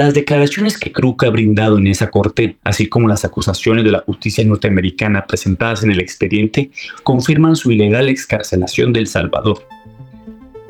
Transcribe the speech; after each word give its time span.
Las 0.00 0.14
declaraciones 0.14 0.78
que 0.78 0.92
Krug 0.92 1.22
ha 1.26 1.28
brindado 1.28 1.76
en 1.76 1.86
esa 1.86 2.08
corte, 2.08 2.56
así 2.64 2.86
como 2.86 3.06
las 3.06 3.26
acusaciones 3.26 3.84
de 3.84 3.90
la 3.90 3.98
justicia 3.98 4.42
norteamericana 4.42 5.26
presentadas 5.26 5.82
en 5.82 5.90
el 5.90 6.00
expediente, 6.00 6.70
confirman 7.02 7.54
su 7.54 7.70
ilegal 7.70 8.08
excarcelación 8.08 8.94
de 8.94 9.00
El 9.00 9.08
Salvador. 9.08 9.68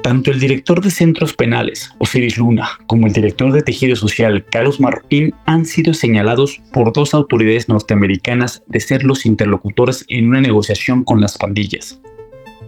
Tanto 0.03 0.33
el 0.33 0.41
director 0.41 0.83
de 0.83 0.91
centros 0.91 1.33
penales, 1.33 1.93
Osiris 1.99 2.39
Luna, 2.39 2.71
como 2.89 3.07
el 3.07 3.13
director 3.13 3.53
de 3.53 3.63
tejido 3.63 3.95
social, 3.95 4.45
Carlos 4.51 4.81
Marroquín, 4.81 5.33
han 5.47 5.65
sido 5.65 5.95
señalados 5.95 6.61
por 6.73 6.93
dos 6.93 7.15
autoridades 7.15 7.69
norteamericanas 7.69 8.65
de 8.67 8.81
ser 8.81 9.05
los 9.05 9.27
interlocutores 9.27 10.05
en 10.09 10.27
una 10.27 10.41
negociación 10.41 11.05
con 11.05 11.21
las 11.21 11.39
pandillas. 11.39 12.01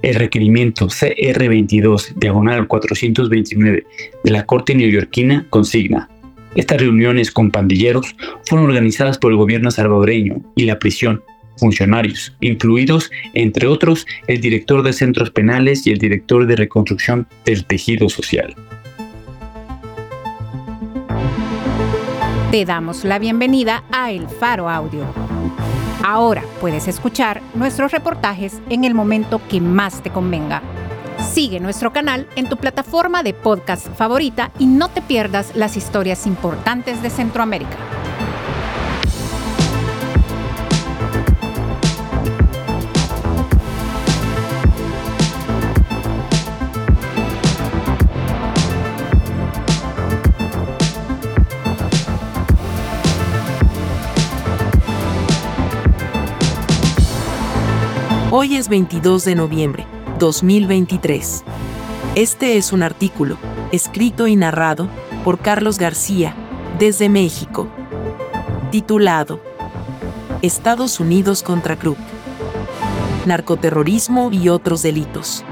El 0.03 0.15
requerimiento 0.15 0.87
CR22, 0.87 2.15
diagonal 2.15 2.69
429, 2.69 3.85
de 4.23 4.31
la 4.31 4.47
Corte 4.47 4.77
neoyorquina 4.77 5.49
consigna 5.51 6.09
estas 6.55 6.81
reuniones 6.81 7.31
con 7.31 7.51
pandilleros 7.51 8.15
fueron 8.47 8.69
organizadas 8.69 9.19
por 9.19 9.33
el 9.33 9.39
gobierno 9.39 9.71
salvadoreño 9.71 10.43
y 10.55 10.65
la 10.65 10.79
prisión, 10.79 11.23
funcionarios, 11.57 12.37
incluidos, 12.41 13.11
entre 13.35 13.67
otros, 13.67 14.07
el 14.27 14.41
director 14.41 14.83
de 14.83 14.93
centros 14.93 15.31
penales 15.31 15.87
y 15.87 15.93
el 15.93 15.99
director 15.99 16.47
de 16.47 16.57
reconstrucción 16.57 17.27
del 17.45 17.65
tejido 17.65 18.09
social. 18.09 18.55
Te 22.51 22.67
damos 22.67 23.05
la 23.05 23.19
bienvenida 23.19 23.85
a 23.91 24.11
El 24.11 24.29
Faro 24.29 24.69
Audio. 24.69 25.07
Ahora 26.05 26.43
puedes 26.61 26.89
escuchar 26.89 27.41
nuestros 27.55 27.93
reportajes 27.93 28.61
en 28.69 28.85
el 28.85 28.93
momento 28.93 29.41
que 29.49 29.61
más 29.61 30.03
te 30.03 30.11
convenga 30.11 30.63
Sigue 31.33 31.61
nuestro 31.61 31.95
canal 31.95 32.29
en 32.37 32.47
tu 32.47 32.59
plataforma 32.59 33.23
de 33.23 33.33
podcast 33.33 33.89
favorita 33.97 34.51
y 34.59 34.67
no 34.67 34.91
te 34.91 35.01
pierdas 35.01 35.57
las 35.57 35.79
historias 35.79 36.27
importantes 36.27 37.03
de 37.03 37.09
Centroamérica. 37.09 37.79
Hoy 58.31 58.57
es 58.57 58.69
22 58.69 59.25
de 59.25 59.35
noviembre 59.35 59.92
2023. 60.23 61.43
Este 62.15 62.57
es 62.57 62.73
un 62.73 62.85
artículo, 62.85 63.39
escrito 63.73 64.29
y 64.29 64.37
narrado 64.37 64.87
por 65.25 65.41
Carlos 65.41 65.79
García, 65.79 66.37
desde 66.79 67.09
México, 67.09 67.67
titulado 68.71 69.41
Estados 70.41 71.01
Unidos 71.01 71.43
contra 71.43 71.75
Krug. 71.75 71.97
Narcoterrorismo 73.27 74.31
y 74.31 74.49
otros 74.49 74.83
delitos. 74.83 75.45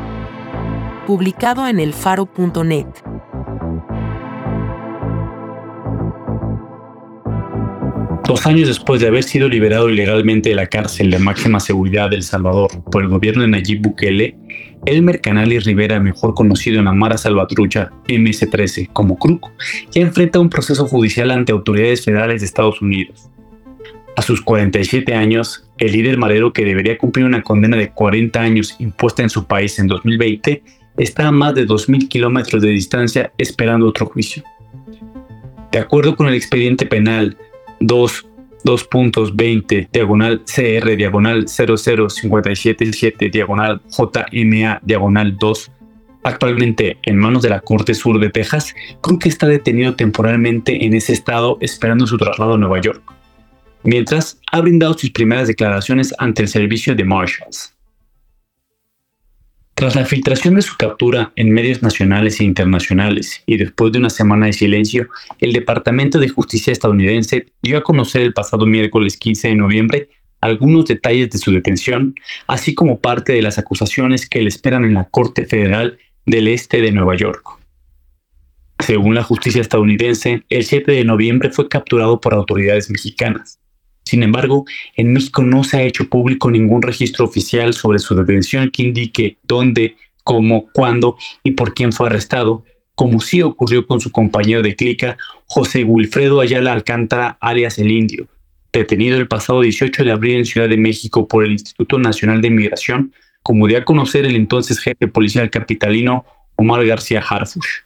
Publicado 1.04 1.66
en 1.66 1.80
elfaro.net. 1.80 2.86
Dos 8.30 8.46
años 8.46 8.68
después 8.68 9.00
de 9.00 9.08
haber 9.08 9.24
sido 9.24 9.48
liberado 9.48 9.90
ilegalmente 9.90 10.50
de 10.50 10.54
la 10.54 10.68
cárcel 10.68 11.10
de 11.10 11.18
máxima 11.18 11.58
seguridad 11.58 12.10
de 12.10 12.14
El 12.14 12.22
Salvador 12.22 12.70
por 12.84 13.02
el 13.02 13.08
gobierno 13.08 13.42
de 13.42 13.48
Nayib 13.48 13.82
Bukele, 13.82 14.36
Elmer 14.86 15.20
Canales 15.20 15.64
Rivera, 15.64 15.98
mejor 15.98 16.34
conocido 16.34 16.78
en 16.78 16.84
la 16.84 16.92
Mara 16.92 17.18
Salvatrucha 17.18 17.90
MS-13 18.06 18.90
como 18.92 19.18
Kruk, 19.18 19.50
ya 19.90 20.02
enfrenta 20.02 20.38
un 20.38 20.48
proceso 20.48 20.86
judicial 20.86 21.32
ante 21.32 21.50
autoridades 21.50 22.04
federales 22.04 22.40
de 22.40 22.46
Estados 22.46 22.80
Unidos. 22.80 23.28
A 24.14 24.22
sus 24.22 24.40
47 24.42 25.12
años, 25.12 25.68
el 25.78 25.90
líder 25.90 26.16
marero 26.16 26.52
que 26.52 26.64
debería 26.64 26.98
cumplir 26.98 27.26
una 27.26 27.42
condena 27.42 27.76
de 27.76 27.90
40 27.90 28.40
años 28.40 28.76
impuesta 28.78 29.24
en 29.24 29.30
su 29.30 29.46
país 29.46 29.76
en 29.80 29.88
2020 29.88 30.62
está 30.98 31.26
a 31.26 31.32
más 31.32 31.56
de 31.56 31.66
2.000 31.66 32.06
kilómetros 32.06 32.62
de 32.62 32.68
distancia 32.68 33.32
esperando 33.38 33.88
otro 33.88 34.06
juicio. 34.06 34.44
De 35.72 35.80
acuerdo 35.80 36.14
con 36.14 36.28
el 36.28 36.34
expediente 36.34 36.86
penal 36.86 37.36
2.20 37.80 39.88
diagonal 39.90 40.44
CR 40.44 40.96
diagonal 40.96 41.46
00577 41.46 43.30
diagonal 43.30 43.80
JMA 43.88 44.80
diagonal 44.82 45.38
2 45.38 45.72
actualmente 46.22 46.98
en 47.02 47.16
manos 47.16 47.42
de 47.42 47.48
la 47.48 47.60
Corte 47.60 47.94
Sur 47.94 48.20
de 48.20 48.30
Texas, 48.30 48.74
Cruz 49.00 49.26
está 49.26 49.46
detenido 49.46 49.96
temporalmente 49.96 50.84
en 50.84 50.94
ese 50.94 51.12
estado 51.12 51.58
esperando 51.60 52.06
su 52.06 52.18
traslado 52.18 52.54
a 52.54 52.58
Nueva 52.58 52.80
York, 52.80 53.02
mientras 53.82 54.38
ha 54.52 54.60
brindado 54.60 54.96
sus 54.96 55.10
primeras 55.10 55.48
declaraciones 55.48 56.14
ante 56.18 56.42
el 56.42 56.48
servicio 56.48 56.94
de 56.94 57.04
Marshalls. 57.04 57.74
Tras 59.80 59.96
la 59.96 60.04
filtración 60.04 60.56
de 60.56 60.60
su 60.60 60.76
captura 60.76 61.32
en 61.36 61.52
medios 61.52 61.82
nacionales 61.82 62.38
e 62.38 62.44
internacionales 62.44 63.42
y 63.46 63.56
después 63.56 63.90
de 63.90 63.98
una 63.98 64.10
semana 64.10 64.44
de 64.44 64.52
silencio, 64.52 65.08
el 65.38 65.54
Departamento 65.54 66.18
de 66.18 66.28
Justicia 66.28 66.70
estadounidense 66.70 67.46
dio 67.62 67.78
a 67.78 67.82
conocer 67.82 68.20
el 68.20 68.34
pasado 68.34 68.66
miércoles 68.66 69.16
15 69.16 69.48
de 69.48 69.54
noviembre 69.54 70.10
algunos 70.42 70.84
detalles 70.84 71.30
de 71.30 71.38
su 71.38 71.50
detención, 71.50 72.14
así 72.46 72.74
como 72.74 73.00
parte 73.00 73.32
de 73.32 73.40
las 73.40 73.56
acusaciones 73.56 74.28
que 74.28 74.42
le 74.42 74.50
esperan 74.50 74.84
en 74.84 74.92
la 74.92 75.08
Corte 75.08 75.46
Federal 75.46 75.96
del 76.26 76.48
Este 76.48 76.82
de 76.82 76.92
Nueva 76.92 77.16
York. 77.16 77.42
Según 78.80 79.14
la 79.14 79.22
justicia 79.22 79.62
estadounidense, 79.62 80.44
el 80.50 80.64
7 80.66 80.92
de 80.92 81.06
noviembre 81.06 81.48
fue 81.52 81.70
capturado 81.70 82.20
por 82.20 82.34
autoridades 82.34 82.90
mexicanas. 82.90 83.58
Sin 84.10 84.24
embargo, 84.24 84.64
en 84.96 85.12
México 85.12 85.40
no 85.40 85.62
se 85.62 85.76
ha 85.76 85.82
hecho 85.84 86.08
público 86.08 86.50
ningún 86.50 86.82
registro 86.82 87.24
oficial 87.24 87.74
sobre 87.74 88.00
su 88.00 88.16
detención 88.16 88.68
que 88.68 88.82
indique 88.82 89.36
dónde, 89.44 89.94
cómo, 90.24 90.68
cuándo 90.72 91.16
y 91.44 91.52
por 91.52 91.74
quién 91.74 91.92
fue 91.92 92.08
arrestado, 92.08 92.64
como 92.96 93.20
sí 93.20 93.40
ocurrió 93.40 93.86
con 93.86 94.00
su 94.00 94.10
compañero 94.10 94.62
de 94.62 94.74
clica, 94.74 95.16
José 95.46 95.84
Wilfredo 95.84 96.40
Ayala 96.40 96.72
Alcántara, 96.72 97.38
alias 97.40 97.78
El 97.78 97.92
Indio, 97.92 98.26
detenido 98.72 99.16
el 99.16 99.28
pasado 99.28 99.60
18 99.60 100.02
de 100.02 100.10
abril 100.10 100.38
en 100.38 100.44
Ciudad 100.44 100.68
de 100.68 100.76
México 100.76 101.28
por 101.28 101.44
el 101.44 101.52
Instituto 101.52 102.00
Nacional 102.00 102.40
de 102.40 102.50
Migración, 102.50 103.12
como 103.44 103.68
dio 103.68 103.78
a 103.78 103.84
conocer 103.84 104.26
el 104.26 104.34
entonces 104.34 104.80
jefe 104.80 105.06
policial 105.06 105.50
capitalino 105.50 106.24
Omar 106.56 106.84
García 106.84 107.20
Harfush. 107.20 107.82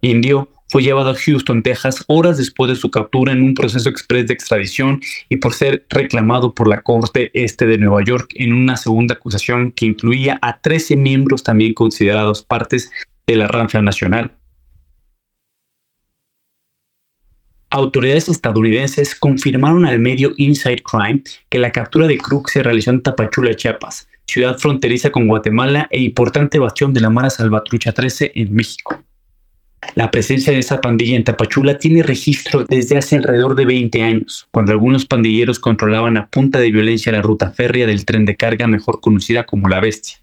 Indio 0.00 0.48
fue 0.68 0.82
llevado 0.82 1.10
a 1.10 1.14
Houston, 1.14 1.62
Texas, 1.62 2.04
horas 2.08 2.36
después 2.36 2.70
de 2.70 2.76
su 2.76 2.90
captura 2.90 3.32
en 3.32 3.42
un 3.42 3.54
proceso 3.54 3.88
express 3.88 4.26
de 4.26 4.34
extradición 4.34 5.00
y 5.28 5.36
por 5.36 5.54
ser 5.54 5.86
reclamado 5.88 6.54
por 6.54 6.68
la 6.68 6.82
Corte 6.82 7.30
Este 7.32 7.66
de 7.66 7.78
Nueva 7.78 8.04
York 8.04 8.32
en 8.34 8.52
una 8.52 8.76
segunda 8.76 9.14
acusación 9.14 9.72
que 9.72 9.86
incluía 9.86 10.38
a 10.42 10.60
13 10.60 10.96
miembros 10.96 11.42
también 11.42 11.72
considerados 11.72 12.42
partes 12.42 12.90
de 13.26 13.36
la 13.36 13.48
rancha 13.48 13.80
nacional. 13.80 14.32
Autoridades 17.70 18.28
estadounidenses 18.28 19.14
confirmaron 19.14 19.84
al 19.84 19.98
medio 19.98 20.32
Inside 20.38 20.82
Crime 20.82 21.22
que 21.50 21.58
la 21.58 21.70
captura 21.70 22.06
de 22.06 22.16
Cruz 22.16 22.44
se 22.50 22.62
realizó 22.62 22.90
en 22.90 23.02
Tapachula, 23.02 23.54
Chiapas, 23.54 24.08
ciudad 24.26 24.56
fronteriza 24.58 25.10
con 25.10 25.28
Guatemala 25.28 25.86
e 25.90 26.00
importante 26.00 26.58
bastión 26.58 26.94
de 26.94 27.00
la 27.00 27.10
Mara 27.10 27.28
Salvatrucha 27.28 27.92
13 27.92 28.32
en 28.34 28.54
México. 28.54 29.02
La 29.94 30.10
presencia 30.10 30.52
de 30.52 30.58
esa 30.58 30.80
pandilla 30.80 31.16
en 31.16 31.24
Tapachula 31.24 31.78
tiene 31.78 32.02
registro 32.02 32.64
desde 32.64 32.98
hace 32.98 33.16
alrededor 33.16 33.54
de 33.54 33.64
20 33.64 34.02
años, 34.02 34.48
cuando 34.50 34.72
algunos 34.72 35.06
pandilleros 35.06 35.58
controlaban 35.58 36.16
a 36.16 36.28
punta 36.28 36.58
de 36.58 36.70
violencia 36.70 37.12
la 37.12 37.22
ruta 37.22 37.50
férrea 37.50 37.86
del 37.86 38.04
tren 38.04 38.24
de 38.24 38.36
carga 38.36 38.66
mejor 38.66 39.00
conocida 39.00 39.44
como 39.44 39.68
La 39.68 39.80
Bestia, 39.80 40.18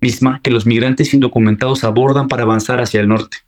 misma 0.00 0.40
que 0.42 0.50
los 0.50 0.66
migrantes 0.66 1.14
indocumentados 1.14 1.84
abordan 1.84 2.28
para 2.28 2.42
avanzar 2.42 2.80
hacia 2.80 3.00
el 3.00 3.08
norte. 3.08 3.38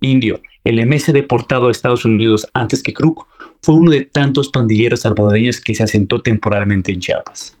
Indio, 0.00 0.40
el 0.64 0.84
MS 0.86 1.12
deportado 1.12 1.68
a 1.68 1.70
Estados 1.70 2.04
Unidos 2.04 2.46
antes 2.54 2.82
que 2.82 2.92
Kruk, 2.92 3.26
fue 3.62 3.74
uno 3.74 3.90
de 3.90 4.02
tantos 4.02 4.48
pandilleros 4.50 5.00
salvadoreños 5.00 5.60
que 5.60 5.74
se 5.74 5.82
asentó 5.82 6.22
temporalmente 6.22 6.92
en 6.92 7.00
Chiapas. 7.00 7.58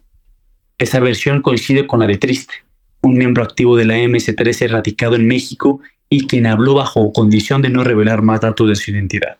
Esa 0.78 1.00
versión 1.00 1.42
coincide 1.42 1.86
con 1.86 2.00
la 2.00 2.06
de 2.06 2.18
Triste, 2.18 2.54
un 3.02 3.18
miembro 3.18 3.42
activo 3.42 3.76
de 3.76 3.84
la 3.84 3.98
MS-13 3.98 4.68
radicado 4.68 5.16
en 5.16 5.26
México 5.26 5.80
y 6.10 6.26
quien 6.26 6.46
habló 6.46 6.74
bajo 6.74 7.12
condición 7.12 7.62
de 7.62 7.70
no 7.70 7.84
revelar 7.84 8.22
más 8.22 8.40
datos 8.40 8.68
de 8.68 8.76
su 8.76 8.90
identidad. 8.90 9.38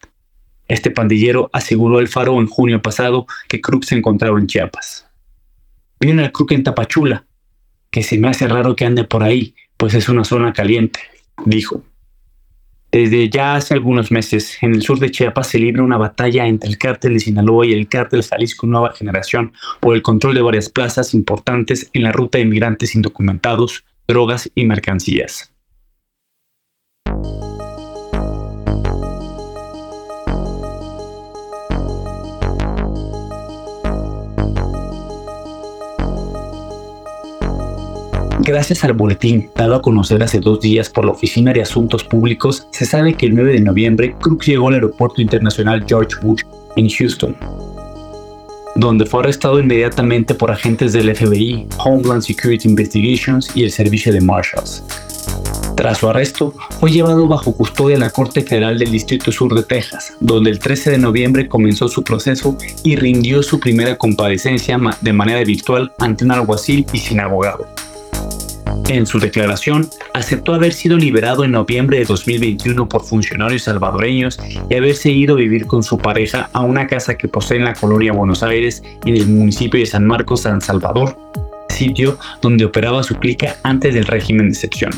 Este 0.69 0.91
pandillero 0.91 1.49
aseguró 1.53 1.99
al 1.99 2.09
Faro 2.09 2.39
en 2.39 2.47
junio 2.47 2.83
pasado 2.83 3.27
que 3.49 3.61
Cruz 3.61 3.87
se 3.87 3.97
encontraba 3.97 4.39
en 4.39 4.47
Chiapas. 4.47 5.07
Viene 5.99 6.25
al 6.25 6.33
Cruz 6.33 6.53
en 6.53 6.63
Tapachula, 6.63 7.25
que 7.91 8.03
se 8.03 8.19
me 8.19 8.29
hace 8.29 8.47
raro 8.47 8.77
que 8.77 8.85
ande 8.85 9.05
por 9.05 9.23
ahí, 9.23 9.55
pues 9.79 9.95
es 9.95 10.09
una 10.11 10.25
zona 10.25 10.53
caliente, 10.53 11.01
dijo. 11.47 11.83
Desde 12.93 13.29
ya 13.29 13.55
hace 13.55 13.75
algunos 13.75 14.11
meses, 14.11 14.57
en 14.63 14.75
el 14.75 14.83
sur 14.83 14.99
de 14.99 15.11
Chiapas 15.11 15.49
se 15.49 15.59
libra 15.59 15.83
una 15.83 15.99
batalla 15.99 16.47
entre 16.47 16.71
el 16.71 16.79
cártel 16.79 17.15
de 17.15 17.21
Sinaloa 17.21 17.67
y 17.67 17.73
el 17.73 17.89
cártel 17.89 18.23
Jalisco 18.23 18.67
Nueva 18.67 18.95
Generación 18.95 19.53
por 19.81 19.95
el 19.95 20.03
control 20.03 20.35
de 20.35 20.43
varias 20.43 20.71
plazas 20.71 21.13
importantes 21.13 21.91
en 21.93 22.03
la 22.03 22.13
ruta 22.13 22.39
de 22.39 22.45
inmigrantes 22.45 22.95
indocumentados, 22.95 23.85
drogas 24.07 24.51
y 24.55 24.65
mercancías. 24.65 25.53
Gracias 38.49 38.83
al 38.83 38.95
boletín 38.95 39.51
dado 39.55 39.75
a 39.75 39.83
conocer 39.83 40.23
hace 40.23 40.41
dos 40.41 40.61
días 40.61 40.89
por 40.89 41.05
la 41.05 41.13
Oficina 41.13 41.53
de 41.53 41.61
Asuntos 41.61 42.03
Públicos, 42.03 42.67
se 42.71 42.87
sabe 42.87 43.13
que 43.13 43.27
el 43.27 43.35
9 43.35 43.53
de 43.53 43.61
noviembre 43.61 44.15
Cruz 44.19 44.47
llegó 44.47 44.69
al 44.69 44.75
Aeropuerto 44.75 45.21
Internacional 45.21 45.85
George 45.87 46.17
Bush 46.23 46.45
en 46.77 46.89
Houston, 46.89 47.37
donde 48.75 49.05
fue 49.05 49.21
arrestado 49.21 49.61
inmediatamente 49.61 50.35
por 50.35 50.51
agentes 50.51 50.95
del 50.95 51.15
FBI, 51.15 51.67
Homeland 51.85 52.23
Security 52.23 52.67
Investigations 52.67 53.55
y 53.55 53.65
el 53.65 53.71
Servicio 53.71 54.15
de 54.15 54.23
Marshals. 54.23 54.83
Tras 55.77 55.99
su 55.99 56.09
arresto, 56.09 56.55
fue 56.81 56.91
llevado 56.91 57.29
bajo 57.29 57.53
custodia 57.53 57.97
a 57.97 58.01
la 58.01 58.11
Corte 58.11 58.43
Federal 58.43 58.79
del 58.79 58.91
Distrito 58.91 59.31
Sur 59.31 59.55
de 59.55 59.63
Texas, 59.63 60.15
donde 60.19 60.51
el 60.51 60.59
13 60.59 60.91
de 60.91 60.99
noviembre 60.99 61.49
comenzó 61.49 61.87
su 61.89 62.03
proceso 62.03 62.57
y 62.83 62.97
rindió 62.97 63.45
su 63.45 63.61
primera 63.61 63.97
comparecencia 63.97 64.77
de 65.01 65.13
manera 65.13 65.45
virtual 65.45 65.93
ante 65.99 66.25
un 66.25 66.33
alguacil 66.33 66.85
y 66.93 66.99
sin 66.99 67.21
abogado. 67.21 67.67
En 68.89 69.07
su 69.07 69.21
declaración, 69.21 69.89
aceptó 70.15 70.55
haber 70.55 70.73
sido 70.73 70.97
liberado 70.97 71.45
en 71.45 71.53
noviembre 71.53 71.99
de 71.99 72.07
2021 72.07 72.89
por 72.89 73.05
funcionarios 73.05 73.63
salvadoreños 73.63 74.39
y 74.71 74.75
haberse 74.75 75.11
ido 75.11 75.35
a 75.35 75.39
vivir 75.39 75.67
con 75.67 75.83
su 75.83 75.99
pareja 75.99 76.49
a 76.55 76.61
una 76.63 76.87
casa 76.87 77.17
que 77.17 77.29
posee 77.29 77.59
en 77.59 77.67
la 77.67 77.75
colonia 77.75 78.13
Buenos 78.13 78.43
Aires, 78.43 78.83
en 79.05 79.17
el 79.17 79.29
municipio 79.29 79.79
de 79.79 79.87
San 79.87 80.07
Marcos, 80.07 80.41
San 80.41 80.61
Salvador, 80.61 81.19
sitio 81.69 82.19
donde 82.41 82.65
operaba 82.65 83.03
su 83.03 83.15
clica 83.17 83.57
antes 83.63 83.95
del 83.95 84.07
régimen 84.07 84.47
de 84.47 84.53
excepción. 84.53 84.93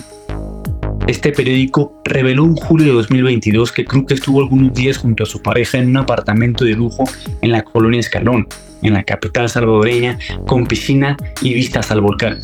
Este 1.06 1.32
periódico 1.32 1.92
reveló 2.04 2.44
en 2.44 2.54
julio 2.54 2.88
de 2.88 2.92
2022 2.92 3.72
que 3.72 3.84
Krug 3.84 4.12
estuvo 4.12 4.40
algunos 4.40 4.72
días 4.74 4.98
junto 4.98 5.24
a 5.24 5.26
su 5.26 5.42
pareja 5.42 5.78
en 5.78 5.88
un 5.88 5.96
apartamento 5.96 6.64
de 6.64 6.72
lujo 6.72 7.04
en 7.40 7.52
la 7.52 7.62
colonia 7.62 8.00
Escalón, 8.00 8.46
en 8.82 8.94
la 8.94 9.02
capital 9.02 9.48
salvadoreña, 9.48 10.18
con 10.46 10.66
piscina 10.66 11.16
y 11.42 11.54
vistas 11.54 11.90
al 11.90 12.00
volcán. 12.00 12.38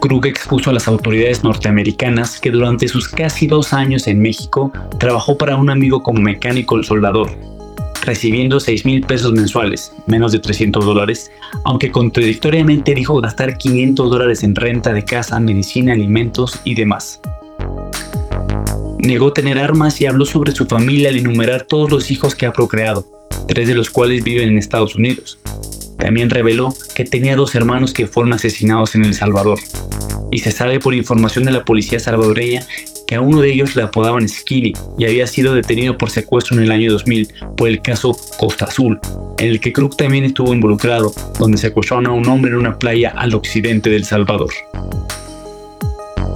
Krug 0.00 0.26
expuso 0.26 0.70
a 0.70 0.72
las 0.72 0.88
autoridades 0.88 1.42
norteamericanas 1.44 2.40
que 2.40 2.50
durante 2.50 2.88
sus 2.88 3.08
casi 3.08 3.46
dos 3.46 3.72
años 3.72 4.06
en 4.06 4.20
México 4.20 4.72
trabajó 4.98 5.36
para 5.38 5.56
un 5.56 5.70
amigo 5.70 6.02
como 6.02 6.20
mecánico 6.20 6.82
soldador, 6.82 7.30
recibiendo 8.06 8.60
6 8.60 8.84
mil 8.86 9.02
pesos 9.02 9.32
mensuales, 9.32 9.92
menos 10.06 10.32
de 10.32 10.38
300 10.38 10.84
dólares, 10.84 11.30
aunque 11.64 11.90
contradictoriamente 11.90 12.94
dijo 12.94 13.20
gastar 13.20 13.58
500 13.58 14.10
dólares 14.10 14.42
en 14.42 14.54
renta 14.54 14.92
de 14.92 15.04
casa, 15.04 15.38
medicina, 15.40 15.92
alimentos 15.92 16.60
y 16.64 16.74
demás. 16.74 17.20
Negó 18.98 19.32
tener 19.32 19.58
armas 19.58 20.00
y 20.00 20.06
habló 20.06 20.24
sobre 20.24 20.52
su 20.52 20.66
familia 20.66 21.10
al 21.10 21.16
enumerar 21.16 21.62
todos 21.62 21.90
los 21.90 22.10
hijos 22.10 22.34
que 22.34 22.46
ha 22.46 22.52
procreado, 22.52 23.06
tres 23.46 23.68
de 23.68 23.74
los 23.74 23.90
cuales 23.90 24.24
viven 24.24 24.48
en 24.48 24.58
Estados 24.58 24.94
Unidos. 24.94 25.38
También 25.98 26.30
reveló 26.30 26.74
que 26.94 27.04
tenía 27.04 27.36
dos 27.36 27.54
hermanos 27.54 27.92
que 27.92 28.06
fueron 28.06 28.32
asesinados 28.32 28.94
en 28.94 29.04
El 29.04 29.14
Salvador. 29.14 29.58
Y 30.30 30.40
se 30.40 30.50
sabe 30.50 30.80
por 30.80 30.94
información 30.94 31.44
de 31.44 31.52
la 31.52 31.64
policía 31.64 32.00
salvadoreña 32.00 32.66
que 33.06 33.14
a 33.14 33.20
uno 33.20 33.40
de 33.40 33.52
ellos 33.52 33.76
le 33.76 33.82
apodaban 33.82 34.28
Skilly 34.28 34.74
y 34.98 35.04
había 35.04 35.26
sido 35.26 35.54
detenido 35.54 35.96
por 35.96 36.10
secuestro 36.10 36.56
en 36.56 36.64
el 36.64 36.72
año 36.72 36.92
2000 36.92 37.28
por 37.56 37.68
el 37.68 37.80
caso 37.80 38.16
Costa 38.38 38.66
Azul, 38.66 38.98
en 39.38 39.48
el 39.48 39.60
que 39.60 39.72
Krug 39.72 39.96
también 39.96 40.24
estuvo 40.24 40.52
involucrado, 40.52 41.12
donde 41.38 41.58
secuestraron 41.58 42.06
a 42.06 42.12
un 42.12 42.28
hombre 42.28 42.50
en 42.50 42.58
una 42.58 42.78
playa 42.78 43.10
al 43.16 43.34
occidente 43.34 43.90
del 43.90 44.04
Salvador. 44.04 44.50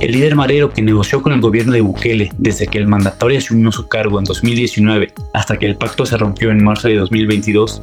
El 0.00 0.12
líder 0.12 0.34
marero 0.34 0.72
que 0.72 0.80
negoció 0.80 1.20
con 1.20 1.34
el 1.34 1.42
gobierno 1.42 1.72
de 1.72 1.82
Bukele 1.82 2.32
desde 2.38 2.66
que 2.66 2.78
el 2.78 2.86
mandatario 2.86 3.36
asumió 3.36 3.70
su 3.70 3.86
cargo 3.86 4.18
en 4.18 4.24
2019 4.24 5.12
hasta 5.34 5.58
que 5.58 5.66
el 5.66 5.76
pacto 5.76 6.06
se 6.06 6.16
rompió 6.16 6.50
en 6.50 6.64
marzo 6.64 6.88
de 6.88 6.96
2022, 6.96 7.82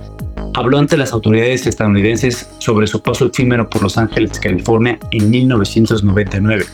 habló 0.55 0.79
ante 0.79 0.97
las 0.97 1.13
autoridades 1.13 1.67
estadounidenses 1.67 2.49
sobre 2.57 2.87
su 2.87 3.03
paso 3.03 3.27
efímero 3.27 3.69
por 3.69 3.83
Los 3.83 3.99
Ángeles, 3.99 4.39
California 4.39 4.97
en 5.11 5.29
1999, 5.29 6.65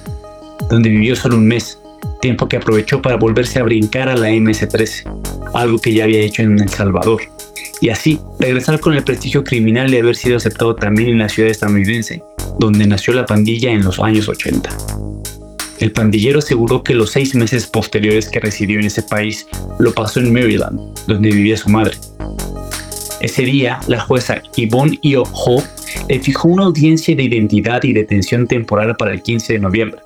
donde 0.70 0.90
vivió 0.90 1.14
solo 1.18 1.36
un 1.36 1.48
mes 1.48 1.78
tiempo 2.22 2.48
que 2.48 2.58
aprovechó 2.58 3.02
para 3.02 3.18
volverse 3.18 3.60
a 3.60 3.64
brincar 3.64 4.10
a 4.10 4.16
la 4.16 4.30
MS-13, 4.30 5.52
algo 5.54 5.80
que 5.80 5.94
ya 5.94 6.06
había 6.06 6.22
hecho 6.22 6.42
en 6.42 6.60
El 6.60 6.70
Salvador, 6.70 7.22
y 7.82 7.90
así 7.90 8.20
regresar 8.40 8.80
con 8.80 8.94
el 8.94 9.04
prestigio 9.04 9.44
criminal 9.44 9.92
de 9.92 10.00
haber 10.00 10.16
sido 10.16 10.38
aceptado 10.38 10.76
también 10.76 11.10
en 11.10 11.18
la 11.20 11.30
ciudad 11.30 11.52
estadounidense, 11.52 12.24
donde 12.60 12.88
nació 12.88 13.14
la 13.14 13.26
pandilla 13.26 13.72
en 13.72 13.84
los 13.84 14.00
años 14.00 14.30
80. 14.30 14.70
El 15.80 15.92
pandillero 15.92 16.40
aseguró 16.40 16.82
que 16.82 16.94
los 16.94 17.12
seis 17.12 17.36
meses 17.36 17.68
posteriores 17.68 18.30
que 18.30 18.40
residió 18.40 18.80
en 18.80 18.86
ese 18.86 19.04
país 19.04 19.48
lo 19.80 19.94
pasó 19.94 20.20
en 20.22 20.32
Maryland, 20.32 20.80
donde 21.08 21.30
vivía 21.30 21.58
su 21.58 21.70
madre. 21.70 21.98
Ese 23.20 23.44
día, 23.44 23.80
la 23.88 24.00
jueza 24.00 24.42
Yvonne 24.56 24.98
Io 25.02 25.24
Ho 25.24 25.64
le 26.08 26.20
fijó 26.20 26.48
una 26.48 26.66
audiencia 26.66 27.16
de 27.16 27.24
identidad 27.24 27.84
y 27.84 27.94
detención 27.94 28.48
temporal 28.48 28.96
para 28.96 29.14
el 29.14 29.22
15 29.22 29.54
de 29.54 29.60
noviembre, 29.60 30.00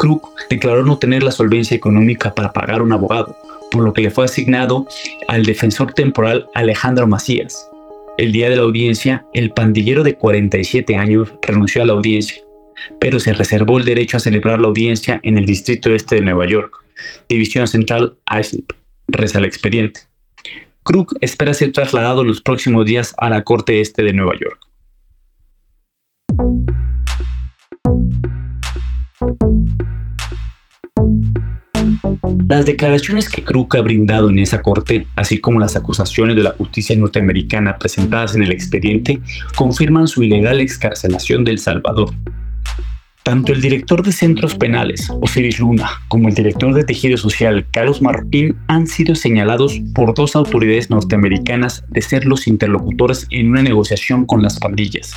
Krug 0.00 0.32
declaró 0.48 0.82
no 0.82 0.96
tener 0.96 1.22
la 1.22 1.30
solvencia 1.30 1.76
económica 1.76 2.34
para 2.34 2.54
pagar 2.54 2.80
un 2.80 2.90
abogado, 2.90 3.36
por 3.70 3.84
lo 3.84 3.92
que 3.92 4.00
le 4.00 4.10
fue 4.10 4.24
asignado 4.24 4.86
al 5.28 5.44
defensor 5.44 5.92
temporal 5.92 6.48
Alejandro 6.54 7.06
Macías. 7.06 7.68
El 8.16 8.32
día 8.32 8.48
de 8.48 8.56
la 8.56 8.62
audiencia, 8.62 9.26
el 9.34 9.50
pandillero 9.50 10.02
de 10.02 10.14
47 10.14 10.96
años 10.96 11.30
renunció 11.42 11.82
a 11.82 11.84
la 11.84 11.92
audiencia, 11.92 12.42
pero 12.98 13.20
se 13.20 13.34
reservó 13.34 13.76
el 13.76 13.84
derecho 13.84 14.16
a 14.16 14.20
celebrar 14.20 14.58
la 14.58 14.68
audiencia 14.68 15.20
en 15.22 15.36
el 15.36 15.44
Distrito 15.44 15.94
Este 15.94 16.14
de 16.14 16.22
Nueva 16.22 16.46
York, 16.46 16.72
División 17.28 17.68
Central 17.68 18.16
ISIP, 18.40 18.72
reza 19.06 19.38
el 19.38 19.44
expediente. 19.44 20.00
Krug 20.82 21.14
espera 21.20 21.52
ser 21.52 21.72
trasladado 21.72 22.24
los 22.24 22.40
próximos 22.40 22.86
días 22.86 23.14
a 23.18 23.28
la 23.28 23.44
Corte 23.44 23.82
Este 23.82 24.02
de 24.02 24.14
Nueva 24.14 24.32
York. 24.40 24.70
Las 32.48 32.66
declaraciones 32.66 33.28
que 33.28 33.42
Krug 33.42 33.76
ha 33.76 33.80
brindado 33.80 34.30
en 34.30 34.38
esa 34.38 34.62
corte, 34.62 35.06
así 35.16 35.38
como 35.38 35.58
las 35.58 35.76
acusaciones 35.76 36.36
de 36.36 36.42
la 36.42 36.52
justicia 36.52 36.94
norteamericana 36.96 37.78
presentadas 37.78 38.34
en 38.34 38.42
el 38.42 38.52
expediente, 38.52 39.20
confirman 39.56 40.06
su 40.06 40.22
ilegal 40.22 40.60
excarcelación 40.60 41.44
de 41.44 41.52
El 41.52 41.58
Salvador. 41.58 42.12
Tanto 43.22 43.52
el 43.52 43.60
director 43.60 44.02
de 44.02 44.12
centros 44.12 44.54
penales, 44.54 45.08
Osiris 45.20 45.58
Luna, 45.58 45.90
como 46.08 46.28
el 46.28 46.34
director 46.34 46.72
de 46.72 46.84
tejido 46.84 47.16
social, 47.16 47.66
Carlos 47.70 48.00
Marroquín, 48.00 48.56
han 48.66 48.86
sido 48.86 49.14
señalados 49.14 49.80
por 49.94 50.14
dos 50.14 50.36
autoridades 50.36 50.88
norteamericanas 50.88 51.84
de 51.88 52.00
ser 52.00 52.24
los 52.24 52.46
interlocutores 52.46 53.26
en 53.30 53.50
una 53.50 53.62
negociación 53.62 54.24
con 54.24 54.42
las 54.42 54.58
pandillas. 54.58 55.14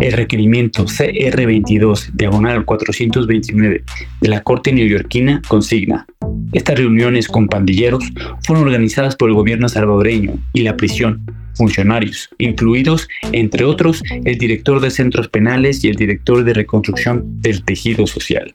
El 0.00 0.12
requerimiento 0.12 0.84
CR22, 0.84 2.12
diagonal 2.14 2.64
429 2.64 3.82
de 4.20 4.28
la 4.28 4.42
Corte 4.42 4.72
neoyorquina 4.72 5.42
consigna. 5.48 6.06
Estas 6.52 6.78
reuniones 6.78 7.26
con 7.26 7.48
pandilleros 7.48 8.04
fueron 8.46 8.64
organizadas 8.64 9.16
por 9.16 9.28
el 9.28 9.34
gobierno 9.34 9.68
salvadoreño 9.68 10.38
y 10.52 10.62
la 10.62 10.76
prisión, 10.76 11.26
funcionarios, 11.54 12.30
incluidos, 12.38 13.08
entre 13.32 13.64
otros, 13.64 14.02
el 14.24 14.38
director 14.38 14.80
de 14.80 14.90
centros 14.90 15.28
penales 15.28 15.82
y 15.82 15.88
el 15.88 15.96
director 15.96 16.44
de 16.44 16.54
reconstrucción 16.54 17.40
del 17.42 17.64
tejido 17.64 18.06
social. 18.06 18.54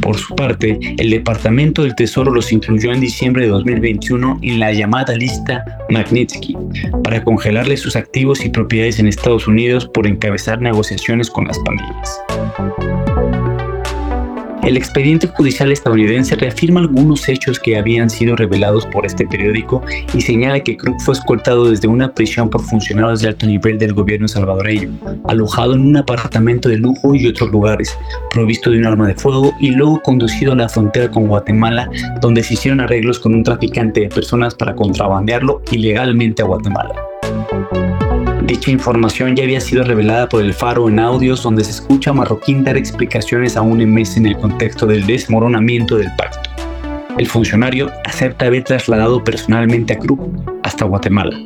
Por 0.00 0.16
su 0.18 0.34
parte, 0.34 0.78
el 0.98 1.10
Departamento 1.10 1.82
del 1.82 1.94
Tesoro 1.94 2.32
los 2.32 2.52
incluyó 2.52 2.92
en 2.92 3.00
diciembre 3.00 3.44
de 3.44 3.50
2021 3.50 4.38
en 4.42 4.60
la 4.60 4.72
llamada 4.72 5.14
lista 5.14 5.64
Magnitsky 5.90 6.56
para 7.02 7.22
congelarle 7.22 7.76
sus 7.76 7.96
activos 7.96 8.44
y 8.44 8.48
propiedades 8.48 8.98
en 8.98 9.08
Estados 9.08 9.46
Unidos 9.46 9.88
por 9.92 10.06
encabezar 10.06 10.60
negociaciones 10.60 11.30
con 11.30 11.46
las 11.46 11.58
pandillas. 11.60 13.13
El 14.64 14.78
expediente 14.78 15.26
judicial 15.26 15.70
estadounidense 15.72 16.36
reafirma 16.36 16.80
algunos 16.80 17.28
hechos 17.28 17.58
que 17.58 17.76
habían 17.76 18.08
sido 18.08 18.34
revelados 18.34 18.86
por 18.86 19.04
este 19.04 19.26
periódico 19.26 19.82
y 20.14 20.22
señala 20.22 20.60
que 20.60 20.78
Krug 20.78 20.98
fue 21.02 21.12
escoltado 21.12 21.68
desde 21.68 21.86
una 21.86 22.14
prisión 22.14 22.48
por 22.48 22.62
funcionarios 22.62 23.20
de 23.20 23.28
alto 23.28 23.44
nivel 23.46 23.78
del 23.78 23.92
gobierno 23.92 24.26
salvadoreño, 24.26 24.98
alojado 25.28 25.74
en 25.74 25.82
un 25.82 25.98
apartamento 25.98 26.70
de 26.70 26.78
lujo 26.78 27.14
y 27.14 27.26
otros 27.26 27.50
lugares, 27.50 27.94
provisto 28.30 28.70
de 28.70 28.78
un 28.78 28.86
arma 28.86 29.06
de 29.06 29.14
fuego 29.14 29.52
y 29.60 29.70
luego 29.70 30.00
conducido 30.00 30.52
a 30.52 30.56
la 30.56 30.68
frontera 30.70 31.10
con 31.10 31.28
Guatemala, 31.28 31.90
donde 32.22 32.42
se 32.42 32.54
hicieron 32.54 32.80
arreglos 32.80 33.18
con 33.18 33.34
un 33.34 33.44
traficante 33.44 34.00
de 34.00 34.08
personas 34.08 34.54
para 34.54 34.74
contrabandearlo 34.74 35.60
ilegalmente 35.72 36.40
a 36.40 36.46
Guatemala. 36.46 37.03
Dicha 38.44 38.70
información 38.70 39.34
ya 39.34 39.42
había 39.42 39.58
sido 39.58 39.84
revelada 39.84 40.28
por 40.28 40.42
el 40.42 40.52
Faro 40.52 40.86
en 40.90 40.98
audios 40.98 41.42
donde 41.42 41.64
se 41.64 41.70
escucha 41.70 42.10
a 42.10 42.12
Marroquín 42.12 42.62
dar 42.62 42.76
explicaciones 42.76 43.56
a 43.56 43.62
un 43.62 43.78
MS 43.78 44.18
en 44.18 44.26
el 44.26 44.36
contexto 44.36 44.84
del 44.84 45.06
desmoronamiento 45.06 45.96
del 45.96 46.14
pacto. 46.18 46.50
El 47.16 47.26
funcionario 47.26 47.90
acepta 48.04 48.44
haber 48.44 48.62
trasladado 48.62 49.24
personalmente 49.24 49.94
a 49.94 49.98
Cruz 49.98 50.18
hasta 50.62 50.84
Guatemala. 50.84 51.38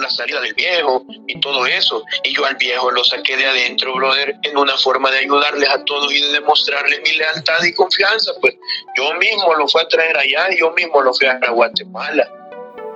La 0.00 0.08
salida 0.08 0.40
del 0.40 0.54
viejo 0.54 1.04
y 1.26 1.38
todo 1.40 1.66
eso. 1.66 2.02
Y 2.24 2.34
yo 2.34 2.46
al 2.46 2.56
viejo 2.56 2.90
lo 2.90 3.04
saqué 3.04 3.36
de 3.36 3.44
adentro, 3.44 3.92
brother, 3.94 4.36
en 4.44 4.56
una 4.56 4.74
forma 4.78 5.10
de 5.10 5.18
ayudarles 5.18 5.68
a 5.68 5.84
todos 5.84 6.10
y 6.10 6.22
de 6.22 6.32
demostrarles 6.32 7.02
mi 7.04 7.18
lealtad 7.18 7.62
y 7.62 7.74
confianza. 7.74 8.32
Pues 8.40 8.54
yo 8.96 9.12
mismo 9.16 9.54
lo 9.54 9.68
fui 9.68 9.82
a 9.82 9.88
traer 9.88 10.16
allá 10.16 10.46
y 10.50 10.60
yo 10.60 10.72
mismo 10.72 11.02
lo 11.02 11.12
fui 11.12 11.26
a 11.26 11.50
Guatemala 11.50 12.37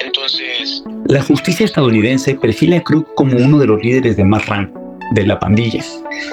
entonces... 0.04 0.82
La 1.06 1.22
justicia 1.22 1.64
estadounidense 1.64 2.34
perfila 2.34 2.78
a 2.78 2.82
Krug 2.82 3.06
como 3.14 3.36
uno 3.36 3.58
de 3.58 3.66
los 3.66 3.82
líderes 3.82 4.16
de 4.16 4.24
más 4.24 4.46
rango, 4.46 4.98
de 5.12 5.26
la 5.26 5.38
pandilla. 5.38 5.84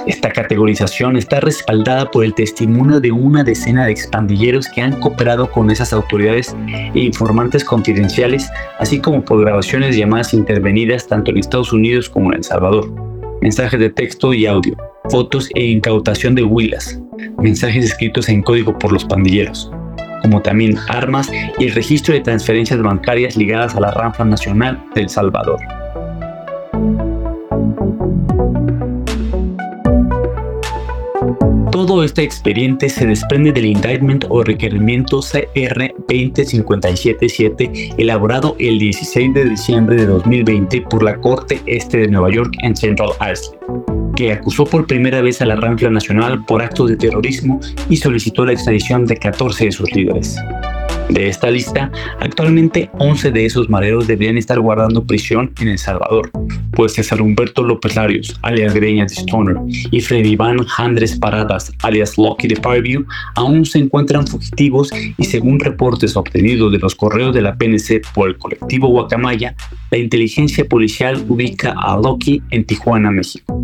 Esta 0.08 0.32
categorización 0.32 1.18
está 1.18 1.40
respaldada 1.40 2.10
por 2.10 2.24
el 2.24 2.34
testimonio 2.34 3.00
de 3.00 3.12
una 3.12 3.44
decena 3.44 3.86
de 3.86 3.92
expandilleros 3.92 4.68
que 4.70 4.82
han 4.82 5.00
cooperado 5.00 5.52
con 5.52 5.70
esas 5.70 5.94
autoridades 5.94 6.56
e 6.94 7.00
informantes 7.00 7.64
confidenciales, 7.64 8.50
así 8.80 9.00
como 9.00 9.24
por 9.24 9.42
grabaciones 9.42 9.96
llamadas 9.96 10.34
intervenidas 10.34 11.08
tanto 11.08 11.32
en 11.32 11.38
Estados 11.38 11.74
Unidos 11.74 12.10
como 12.10 12.32
en 12.32 12.38
El 12.38 12.44
Salvador, 12.44 12.90
mensajes 13.42 13.80
de 13.80 13.90
texto 13.90 14.34
y 14.34 14.46
audio, 14.46 14.76
fotos 15.10 15.50
e 15.56 15.66
incautación 15.66 16.36
de 16.36 16.44
huilas, 16.44 17.00
mensajes 17.38 17.86
escritos 17.86 18.30
en 18.30 18.42
código 18.42 18.78
por 18.78 18.92
los 18.92 19.06
pandilleros, 19.06 19.72
como 20.22 20.42
también 20.42 20.78
armas 20.88 21.32
y 21.58 21.66
el 21.66 21.74
registro 21.74 22.14
de 22.14 22.22
transferencias 22.22 22.82
bancarias 22.82 23.38
ligadas 23.38 23.76
a 23.76 23.80
la 23.80 23.92
rampa 23.92 24.26
nacional 24.26 24.84
de 24.96 25.02
El 25.02 25.10
Salvador. 25.10 25.60
Todo 31.72 32.04
este 32.04 32.24
expediente 32.24 32.90
se 32.90 33.06
desprende 33.06 33.52
del 33.52 33.68
indictment 33.68 34.26
o 34.30 34.44
requerimiento 34.44 35.20
CR 35.20 35.94
20577 36.08 37.94
elaborado 37.98 38.56
el 38.58 38.80
16 38.80 39.34
de 39.36 39.46
diciembre 39.46 39.96
de 39.98 40.08
2020 40.08 40.82
por 40.82 41.04
la 41.04 41.16
Corte 41.22 41.62
Este 41.68 42.00
de 42.00 42.08
Nueva 42.08 42.32
York 42.32 42.56
en 42.64 42.76
Central 42.76 43.12
Island, 43.22 44.16
que 44.16 44.32
acusó 44.32 44.66
por 44.66 44.88
primera 44.88 45.22
vez 45.22 45.44
a 45.44 45.46
la 45.46 45.58
Rancla 45.58 45.92
Nacional 45.92 46.44
por 46.46 46.64
actos 46.64 46.90
de 46.90 46.98
terrorismo 46.98 47.60
y 47.88 47.98
solicitó 47.98 48.46
la 48.46 48.54
extradición 48.54 49.06
de 49.06 49.18
14 49.18 49.66
de 49.66 49.72
sus 49.72 49.92
líderes. 49.94 50.38
De 51.10 51.28
esta 51.28 51.52
lista, 51.52 51.92
actualmente 52.20 52.90
11 52.98 53.32
de 53.32 53.46
esos 53.46 53.70
mareros 53.70 54.08
deberían 54.08 54.38
estar 54.38 54.60
guardando 54.60 55.06
prisión 55.06 55.54
en 55.60 55.70
El 55.70 55.78
Salvador, 55.78 56.32
pues 56.80 56.94
César 56.94 57.22
Humberto 57.22 57.62
López 57.62 57.98
Larios, 57.98 58.40
alias 58.42 58.74
Greñas 58.74 59.12
Stoner, 59.12 59.58
y 59.92 60.00
Freddy 60.00 60.38
Van 60.38 60.60
Andrés 60.78 61.20
Paradas, 61.20 61.74
alias 61.84 62.18
Lucky 62.18 62.48
de 62.48 62.56
Parview, 62.56 63.06
aún 63.36 63.66
se 63.66 63.80
encuentran 63.80 64.26
fugitivos 64.26 64.90
y 65.18 65.26
según 65.26 65.60
reportes 65.60 66.16
obtenidos 66.16 66.72
de 66.72 66.80
los 66.80 66.96
correos 66.96 67.36
de 67.36 67.42
la 67.42 67.58
PNC 67.58 68.02
por 68.14 68.30
el 68.30 68.38
colectivo 68.38 68.88
Guacamaya, 68.88 69.56
la 69.92 69.98
inteligencia 69.98 70.64
policial 70.64 71.22
ubica 71.28 71.76
a 71.78 71.98
Lucky 71.98 72.42
en 72.50 72.64
Tijuana, 72.64 73.12
México. 73.12 73.62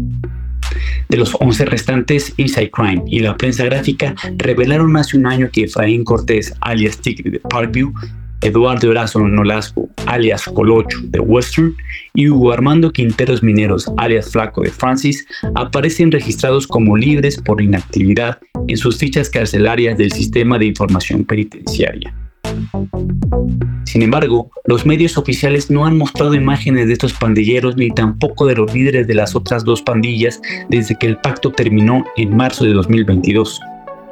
De 1.07 1.15
los 1.15 1.38
11 1.39 1.67
restantes, 1.67 2.34
Inside 2.36 2.72
Crime 2.72 3.03
y 3.07 3.22
la 3.22 3.38
prensa 3.38 3.63
gráfica 3.63 4.13
revelaron 4.36 4.98
hace 4.98 5.15
un 5.15 5.25
año 5.25 5.50
que 5.53 5.63
Efraín 5.63 6.03
Cortés, 6.03 6.53
alias 6.60 6.98
Tigre 6.98 7.31
de 7.31 7.39
Parkview, 7.39 7.93
Eduardo 8.42 8.92
Erazo 8.92 9.20
Nolasco, 9.20 9.89
alias 10.06 10.46
Colocho 10.46 11.00
de 11.04 11.20
Western, 11.20 11.75
y 12.13 12.30
Hugo 12.30 12.51
Armando 12.51 12.92
Quinteros 12.92 13.44
Mineros, 13.44 13.92
alias 13.98 14.32
Flaco 14.32 14.62
de 14.62 14.72
Francis, 14.72 15.25
aparecen 15.56 16.12
registrados 16.12 16.68
como 16.68 16.98
libres 16.98 17.42
por 17.42 17.62
inactividad 17.62 18.39
en 18.68 18.77
sus 18.77 18.98
fichas 18.98 19.30
carcelarias 19.30 19.98
del 19.98 20.12
Sistema 20.12 20.58
de 20.58 20.65
Información 20.68 21.25
Penitenciaria. 21.25 22.13
Sin 23.86 24.01
embargo, 24.01 24.51
los 24.65 24.86
medios 24.86 25.18
oficiales 25.18 25.70
no 25.70 25.86
han 25.86 25.98
mostrado 25.98 26.34
imágenes 26.34 26.88
de 26.88 26.94
estos 26.94 27.13
pandilleros 27.13 27.77
ni 27.77 27.92
tampoco 27.92 28.46
de 28.46 28.56
los 28.56 28.74
líderes 28.74 29.08
de 29.08 29.13
las 29.13 29.36
otras 29.36 29.63
dos 29.63 29.82
pandillas 29.82 30.42
desde 30.70 30.96
que 30.96 31.08
el 31.08 31.18
pacto 31.18 31.51
terminó 31.51 32.04
en 32.18 32.36
marzo 32.36 32.65
de 32.65 32.74
2022. 32.74 33.62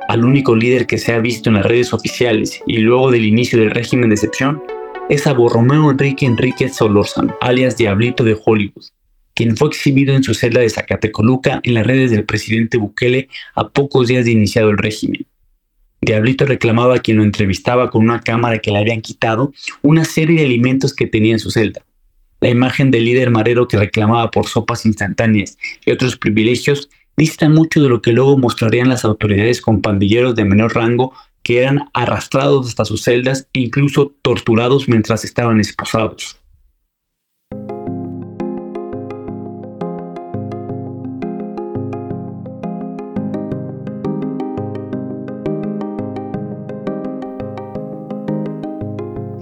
Al 0.09 0.25
único 0.25 0.55
líder 0.55 0.85
que 0.85 0.97
se 0.97 1.13
ha 1.13 1.19
visto 1.19 1.49
en 1.49 1.55
las 1.55 1.65
redes 1.65 1.93
oficiales 1.93 2.61
y 2.67 2.77
luego 2.79 3.09
del 3.09 3.25
inicio 3.25 3.59
del 3.59 3.71
régimen 3.71 4.09
de 4.09 4.15
excepción 4.15 4.61
es 5.09 5.25
a 5.27 5.33
Borromeo 5.33 5.91
Enrique 5.91 6.25
Enríquez 6.25 6.75
Solórzano, 6.75 7.35
alias 7.39 7.77
Diablito 7.77 8.23
de 8.23 8.37
Hollywood, 8.43 8.85
quien 9.33 9.55
fue 9.55 9.69
exhibido 9.69 10.13
en 10.13 10.23
su 10.23 10.33
celda 10.33 10.59
de 10.59 10.69
Zacatecoluca 10.69 11.61
en 11.63 11.73
las 11.73 11.87
redes 11.87 12.11
del 12.11 12.25
presidente 12.25 12.77
Bukele 12.77 13.29
a 13.55 13.69
pocos 13.69 14.07
días 14.07 14.25
de 14.25 14.31
iniciado 14.31 14.69
el 14.69 14.77
régimen. 14.77 15.25
Diablito 16.01 16.45
reclamaba 16.45 16.95
a 16.95 16.99
quien 16.99 17.17
lo 17.17 17.23
entrevistaba 17.23 17.89
con 17.89 18.03
una 18.03 18.19
cámara 18.19 18.59
que 18.59 18.71
le 18.71 18.79
habían 18.79 19.01
quitado 19.01 19.53
una 19.81 20.03
serie 20.03 20.39
de 20.39 20.45
alimentos 20.45 20.93
que 20.93 21.07
tenía 21.07 21.31
en 21.31 21.39
su 21.39 21.49
celda. 21.49 21.85
La 22.41 22.49
imagen 22.49 22.91
del 22.91 23.05
líder 23.05 23.31
marero 23.31 23.69
que 23.69 23.77
reclamaba 23.77 24.29
por 24.29 24.47
sopas 24.47 24.85
instantáneas 24.85 25.57
y 25.85 25.91
otros 25.91 26.17
privilegios 26.17 26.89
dista 27.17 27.49
mucho 27.49 27.81
de 27.81 27.89
lo 27.89 28.01
que 28.01 28.11
luego 28.11 28.37
mostrarían 28.37 28.89
las 28.89 29.05
autoridades 29.05 29.61
con 29.61 29.81
pandilleros 29.81 30.35
de 30.35 30.45
menor 30.45 30.75
rango 30.75 31.13
que 31.43 31.59
eran 31.59 31.89
arrastrados 31.93 32.67
hasta 32.67 32.85
sus 32.85 33.03
celdas 33.03 33.47
e 33.53 33.59
incluso 33.59 34.15
torturados 34.21 34.87
mientras 34.87 35.23
estaban 35.25 35.59
esposados. 35.59 36.37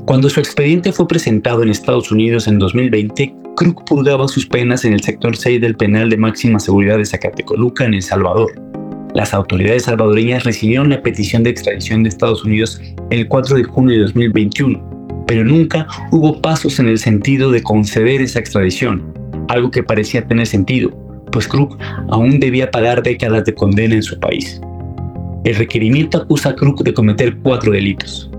Cuando 0.05 0.29
su 0.29 0.41
expediente 0.41 0.91
fue 0.91 1.07
presentado 1.07 1.63
en 1.63 1.69
Estados 1.69 2.11
Unidos 2.11 2.47
en 2.49 2.59
2020, 2.59 3.40
Krug 3.61 3.85
purgaba 3.85 4.27
sus 4.27 4.47
penas 4.47 4.85
en 4.85 4.93
el 4.93 5.01
sector 5.01 5.37
6 5.37 5.61
del 5.61 5.75
penal 5.75 6.09
de 6.09 6.17
máxima 6.17 6.59
seguridad 6.59 6.97
de 6.97 7.05
Zacatecoluca 7.05 7.85
en 7.85 7.93
El 7.93 8.01
Salvador. 8.01 8.51
Las 9.13 9.35
autoridades 9.35 9.83
salvadoreñas 9.83 10.45
recibieron 10.45 10.89
la 10.89 11.03
petición 11.03 11.43
de 11.43 11.51
extradición 11.51 12.01
de 12.01 12.09
Estados 12.09 12.43
Unidos 12.43 12.81
el 13.11 13.27
4 13.27 13.57
de 13.57 13.63
junio 13.63 13.97
de 13.97 14.01
2021, 14.05 15.23
pero 15.27 15.45
nunca 15.45 15.85
hubo 16.09 16.41
pasos 16.41 16.79
en 16.79 16.87
el 16.87 16.97
sentido 16.97 17.51
de 17.51 17.61
conceder 17.61 18.21
esa 18.21 18.39
extradición, 18.39 19.13
algo 19.47 19.69
que 19.69 19.83
parecía 19.83 20.27
tener 20.27 20.47
sentido, 20.47 20.89
pues 21.31 21.47
Krug 21.47 21.77
aún 22.09 22.39
debía 22.39 22.71
pagar 22.71 23.03
décadas 23.03 23.45
de 23.45 23.53
condena 23.53 23.93
en 23.93 24.01
su 24.01 24.19
país. 24.19 24.59
El 25.43 25.53
requerimiento 25.53 26.17
acusa 26.17 26.49
a 26.49 26.55
Krug 26.55 26.83
de 26.83 26.95
cometer 26.95 27.37
cuatro 27.43 27.71
delitos 27.71 28.31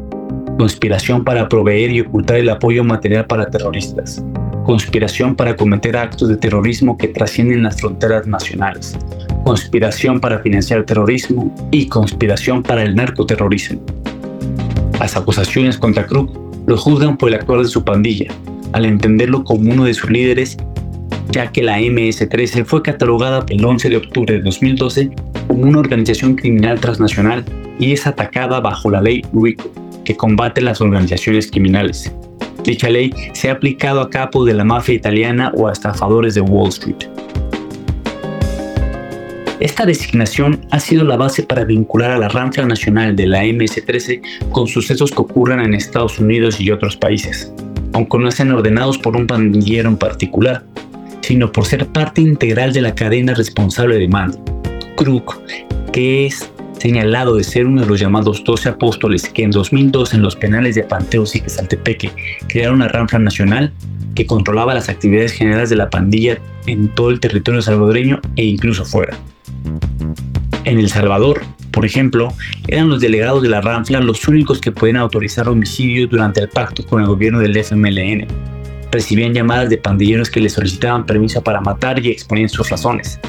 conspiración 0.59 1.25
para 1.25 1.49
proveer 1.49 1.91
y 1.91 2.00
ocultar 2.00 2.37
el 2.37 2.49
apoyo 2.49 2.85
material 2.85 3.26
para 3.26 3.50
terroristas, 3.50 4.25
conspiración 4.64 5.35
para 5.35 5.57
cometer 5.57 5.97
actos 5.97 6.28
de 6.28 6.37
terrorismo 6.37 6.97
que 6.97 7.09
trascienden 7.09 7.62
las 7.62 7.81
fronteras 7.81 8.26
nacionales, 8.26 8.97
conspiración 9.45 10.21
para 10.21 10.38
financiar 10.38 10.85
terrorismo 10.85 11.54
y 11.71 11.88
conspiración 11.88 12.62
para 12.62 12.83
el 12.83 12.95
narcoterrorismo. 12.95 13.81
Las 15.00 15.16
acusaciones 15.16 15.78
contra 15.78 16.07
Krug 16.07 16.31
lo 16.66 16.76
juzgan 16.76 17.16
por 17.16 17.28
el 17.28 17.35
actuar 17.35 17.61
de 17.61 17.69
su 17.69 17.85
pandilla, 17.85 18.33
al 18.73 18.85
entenderlo 18.85 19.45
como 19.45 19.71
uno 19.73 19.85
de 19.85 19.95
sus 19.95 20.11
líderes, 20.11 20.57
ya 21.31 21.50
que 21.50 21.62
la 21.62 21.81
MS-13 21.81 22.64
fue 22.64 22.83
catalogada 22.83 23.45
el 23.49 23.64
11 23.64 23.88
de 23.88 23.97
octubre 23.97 24.35
de 24.35 24.42
2012 24.42 25.11
como 25.49 25.62
una 25.64 25.81
organización 25.81 26.35
criminal 26.35 26.78
transnacional 26.78 27.45
y 27.78 27.92
es 27.92 28.07
atacada 28.07 28.61
bajo 28.61 28.90
la 28.90 29.00
ley 29.00 29.23
RICO, 29.33 29.71
que 30.04 30.16
combate 30.16 30.61
las 30.61 30.81
organizaciones 30.81 31.50
criminales. 31.50 32.12
Dicha 32.64 32.88
ley 32.88 33.12
se 33.33 33.49
ha 33.49 33.52
aplicado 33.52 34.00
a 34.00 34.09
capos 34.09 34.47
de 34.47 34.54
la 34.54 34.64
mafia 34.64 34.95
italiana 34.95 35.52
o 35.57 35.66
a 35.66 35.73
estafadores 35.73 36.35
de 36.35 36.40
Wall 36.42 36.69
Street. 36.69 37.09
Esta 39.59 39.85
designación 39.85 40.61
ha 40.71 40.81
sido 40.81 41.04
la 41.04 41.16
base 41.16 41.42
para 41.42 41.64
vincular 41.64 42.11
a 42.11 42.19
la 42.19 42.28
ranfla 42.28 42.64
nacional 42.64 43.14
de 43.14 43.26
la 43.26 43.45
MS-13 43.45 44.50
con 44.50 44.66
sucesos 44.66 45.11
que 45.11 45.23
ocurran 45.23 45.61
en 45.61 45.75
Estados 45.75 46.19
Unidos 46.19 46.61
y 46.61 46.71
otros 46.71 46.97
países, 46.97 47.52
aunque 47.92 48.19
no 48.19 48.31
sean 48.31 48.52
ordenados 48.52 48.99
por 48.99 49.16
un 49.16 49.26
pandillero 49.26 49.88
en 49.88 49.97
particular, 49.97 50.64
sino 51.21 51.50
por 51.50 51.64
ser 51.64 51.87
parte 51.87 52.21
integral 52.21 52.73
de 52.73 52.83
la 52.83 52.95
cadena 52.95 53.35
responsable 53.35 53.99
de 53.99 54.09
mando. 54.09 54.42
Krug, 54.97 55.35
que 55.92 56.26
es 56.26 56.50
señalado 56.83 57.37
de 57.37 57.45
ser 57.45 57.67
uno 57.67 57.83
de 57.83 57.87
los 57.87 58.01
llamados 58.01 58.43
12 58.43 58.71
apóstoles 58.71 59.29
que 59.29 59.45
en 59.45 59.53
2002 59.53 60.15
en 60.15 60.23
los 60.23 60.35
penales 60.35 60.75
de 60.75 60.83
Panteos 60.83 61.37
y 61.37 61.41
Quesaltepeque 61.41 62.11
crearon 62.49 62.77
una 62.77 62.89
ranfla 62.89 63.21
nacional 63.21 63.73
que 64.17 64.27
controlaba 64.27 64.75
las 64.75 64.89
actividades 64.89 65.31
generales 65.31 65.71
de 65.71 65.77
la 65.77 65.89
pandilla 65.89 66.39
en 66.67 66.89
todo 66.89 67.11
el 67.11 67.21
territorio 67.21 67.62
salvadoreño 67.62 68.21
e 68.35 68.47
incluso 68.47 68.85
fuera. 68.85 69.17
En 70.65 70.81
El 70.81 70.89
Salvador, 70.89 71.43
por 71.71 71.87
ejemplo, 71.87 72.35
eran 72.67 72.89
los 72.89 73.01
delegados 73.01 73.43
de 73.43 73.49
la 73.49 73.61
ranfla 73.61 74.01
los 74.01 74.27
únicos 74.27 74.61
que 74.61 74.73
podían 74.73 74.97
autorizar 74.97 75.49
homicidios 75.49 76.11
durante 76.11 76.41
el 76.41 76.49
pacto 76.49 76.85
con 76.85 77.01
el 77.01 77.07
gobierno 77.07 77.39
del 77.39 77.57
FMLN. 77.57 78.27
Recibían 78.91 79.35
llamadas 79.35 79.71
de 79.71 79.79
pandilleros 79.79 80.29
que 80.29 80.41
les 80.41 80.55
solicitaban 80.55 81.07
permiso 81.07 81.45
para 81.45 81.61
matar 81.61 82.05
y 82.05 82.11
exponían 82.11 82.49
sus 82.49 82.69
razones. 82.69 83.21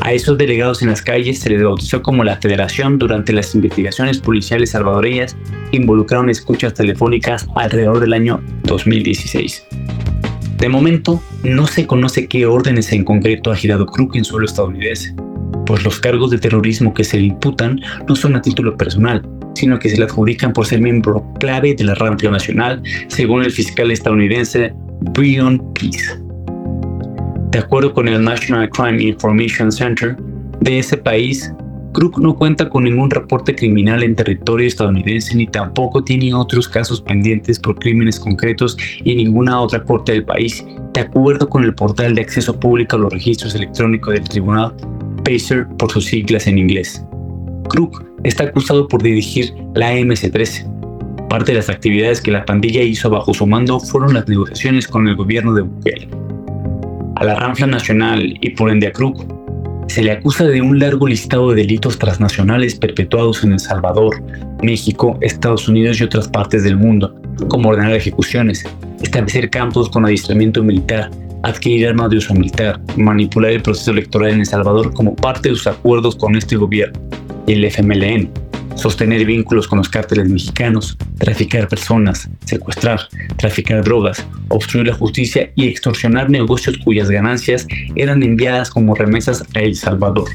A 0.00 0.12
esos 0.12 0.38
delegados 0.38 0.82
en 0.82 0.88
las 0.88 1.02
calles 1.02 1.40
se 1.40 1.50
les 1.50 1.62
bautizó 1.62 2.02
como 2.02 2.22
la 2.22 2.36
Federación 2.36 2.98
durante 2.98 3.32
las 3.32 3.54
investigaciones 3.54 4.18
policiales 4.18 4.70
salvadoreñas 4.70 5.36
que 5.70 5.78
involucraron 5.78 6.30
escuchas 6.30 6.74
telefónicas 6.74 7.46
alrededor 7.56 8.00
del 8.00 8.12
año 8.12 8.40
2016. 8.64 9.66
De 10.58 10.68
momento, 10.68 11.22
no 11.42 11.66
se 11.66 11.86
conoce 11.86 12.28
qué 12.28 12.46
órdenes 12.46 12.92
en 12.92 13.04
concreto 13.04 13.50
ha 13.50 13.56
girado 13.56 13.86
Krug 13.86 14.16
en 14.16 14.24
suelo 14.24 14.46
estadounidense, 14.46 15.14
pues 15.66 15.84
los 15.84 16.00
cargos 16.00 16.30
de 16.30 16.38
terrorismo 16.38 16.94
que 16.94 17.04
se 17.04 17.18
le 17.18 17.26
imputan 17.26 17.80
no 18.08 18.16
son 18.16 18.36
a 18.36 18.42
título 18.42 18.76
personal, 18.76 19.22
sino 19.54 19.78
que 19.78 19.90
se 19.90 19.98
le 19.98 20.04
adjudican 20.04 20.52
por 20.52 20.66
ser 20.66 20.80
miembro 20.80 21.26
clave 21.40 21.74
de 21.74 21.84
la 21.84 21.94
Rampla 21.94 22.30
Nacional, 22.30 22.82
según 23.08 23.42
el 23.42 23.50
fiscal 23.50 23.90
estadounidense 23.90 24.72
Brian 25.12 25.60
Peace. 25.74 26.25
De 27.56 27.62
acuerdo 27.62 27.94
con 27.94 28.06
el 28.06 28.22
National 28.22 28.68
Crime 28.68 29.02
Information 29.02 29.72
Center 29.72 30.14
de 30.60 30.78
ese 30.78 30.94
país, 30.94 31.50
Crook 31.94 32.18
no 32.18 32.36
cuenta 32.36 32.68
con 32.68 32.84
ningún 32.84 33.10
reporte 33.10 33.54
criminal 33.54 34.02
en 34.02 34.14
territorio 34.14 34.66
estadounidense 34.66 35.34
ni 35.34 35.46
tampoco 35.46 36.04
tiene 36.04 36.34
otros 36.34 36.68
casos 36.68 37.00
pendientes 37.00 37.58
por 37.58 37.78
crímenes 37.78 38.20
concretos 38.20 38.76
en 39.06 39.16
ninguna 39.16 39.58
otra 39.58 39.82
corte 39.82 40.12
del 40.12 40.26
país, 40.26 40.62
de 40.92 41.00
acuerdo 41.00 41.48
con 41.48 41.64
el 41.64 41.74
portal 41.74 42.14
de 42.14 42.20
acceso 42.20 42.60
público 42.60 42.96
a 42.96 42.98
los 42.98 43.10
registros 43.10 43.54
electrónicos 43.54 44.12
del 44.12 44.24
tribunal, 44.24 44.74
PACER 45.24 45.66
por 45.78 45.90
sus 45.90 46.04
siglas 46.04 46.46
en 46.46 46.58
inglés. 46.58 47.02
Crook 47.70 48.04
está 48.24 48.44
acusado 48.44 48.86
por 48.86 49.02
dirigir 49.02 49.54
la 49.74 49.94
MS-13. 49.94 51.28
Parte 51.30 51.52
de 51.52 51.56
las 51.56 51.70
actividades 51.70 52.20
que 52.20 52.32
la 52.32 52.44
pandilla 52.44 52.82
hizo 52.82 53.08
bajo 53.08 53.32
su 53.32 53.46
mando 53.46 53.80
fueron 53.80 54.12
las 54.12 54.28
negociaciones 54.28 54.86
con 54.86 55.08
el 55.08 55.16
gobierno 55.16 55.54
de 55.54 55.62
Bukele. 55.62 56.15
A 57.16 57.24
la 57.24 57.34
Ranfla 57.34 57.66
Nacional 57.66 58.36
y 58.42 58.50
por 58.50 58.70
ende 58.70 58.88
a 58.88 58.92
Crook 58.92 59.24
se 59.88 60.02
le 60.02 60.10
acusa 60.10 60.44
de 60.44 60.60
un 60.60 60.78
largo 60.78 61.06
listado 61.06 61.48
de 61.50 61.62
delitos 61.62 61.98
transnacionales 61.98 62.74
perpetuados 62.74 63.42
en 63.42 63.52
El 63.52 63.58
Salvador, 63.58 64.22
México, 64.62 65.16
Estados 65.22 65.66
Unidos 65.66 65.98
y 65.98 66.04
otras 66.04 66.28
partes 66.28 66.62
del 66.62 66.76
mundo, 66.76 67.14
como 67.48 67.70
ordenar 67.70 67.94
ejecuciones, 67.94 68.66
establecer 69.00 69.48
campos 69.48 69.88
con 69.88 70.04
adiestramiento 70.04 70.62
militar, 70.62 71.10
adquirir 71.42 71.88
armas 71.88 72.10
de 72.10 72.18
uso 72.18 72.34
militar, 72.34 72.78
manipular 72.98 73.52
el 73.52 73.62
proceso 73.62 73.92
electoral 73.92 74.32
en 74.32 74.40
El 74.40 74.46
Salvador 74.46 74.92
como 74.92 75.16
parte 75.16 75.48
de 75.48 75.54
sus 75.54 75.68
acuerdos 75.68 76.16
con 76.16 76.36
este 76.36 76.56
gobierno 76.56 77.00
y 77.46 77.54
el 77.54 77.64
FMLN, 77.64 78.28
sostener 78.76 79.24
vínculos 79.24 79.66
con 79.66 79.78
los 79.78 79.88
cárteles 79.88 80.28
mexicanos, 80.28 80.96
traficar 81.18 81.68
personas, 81.68 82.28
secuestrar, 82.44 83.00
traficar 83.36 83.82
drogas, 83.82 84.24
obstruir 84.48 84.86
la 84.86 84.94
justicia 84.94 85.50
y 85.54 85.66
extorsionar 85.66 86.30
negocios 86.30 86.78
cuyas 86.78 87.10
ganancias 87.10 87.66
eran 87.96 88.22
enviadas 88.22 88.70
como 88.70 88.94
remesas 88.94 89.44
a 89.54 89.60
El 89.60 89.74
Salvador. 89.74 90.28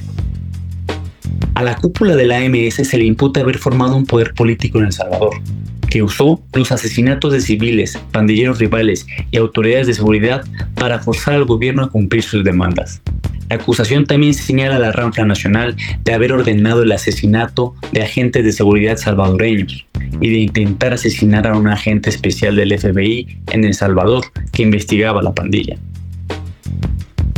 A 1.53 1.63
la 1.63 1.75
cúpula 1.75 2.15
de 2.15 2.25
la 2.25 2.37
AMS 2.37 2.75
se 2.75 2.97
le 2.97 3.05
imputa 3.05 3.41
haber 3.41 3.57
formado 3.57 3.95
un 3.95 4.05
poder 4.05 4.33
político 4.33 4.79
en 4.79 4.85
El 4.85 4.93
Salvador, 4.93 5.35
que 5.91 6.01
usó 6.01 6.41
los 6.53 6.71
asesinatos 6.71 7.33
de 7.33 7.41
civiles, 7.41 7.99
pandilleros 8.11 8.57
rivales 8.57 9.05
y 9.29 9.37
autoridades 9.37 9.87
de 9.87 9.93
seguridad 9.93 10.43
para 10.73 10.99
forzar 10.99 11.35
al 11.35 11.45
gobierno 11.45 11.83
a 11.83 11.89
cumplir 11.89 12.23
sus 12.23 12.43
demandas. 12.43 13.01
La 13.49 13.57
acusación 13.57 14.05
también 14.05 14.33
señala 14.33 14.77
a 14.77 14.79
la 14.79 14.93
Ranfla 14.93 15.25
Nacional 15.25 15.75
de 16.05 16.13
haber 16.13 16.31
ordenado 16.31 16.83
el 16.83 16.91
asesinato 16.93 17.75
de 17.91 18.01
agentes 18.01 18.45
de 18.45 18.53
seguridad 18.53 18.95
salvadoreños 18.95 19.85
y 20.21 20.29
de 20.29 20.37
intentar 20.37 20.93
asesinar 20.93 21.45
a 21.45 21.57
un 21.57 21.67
agente 21.67 22.09
especial 22.09 22.55
del 22.55 22.79
FBI 22.79 23.39
en 23.51 23.65
El 23.65 23.73
Salvador 23.73 24.23
que 24.53 24.63
investigaba 24.63 25.21
la 25.21 25.33
pandilla. 25.33 25.75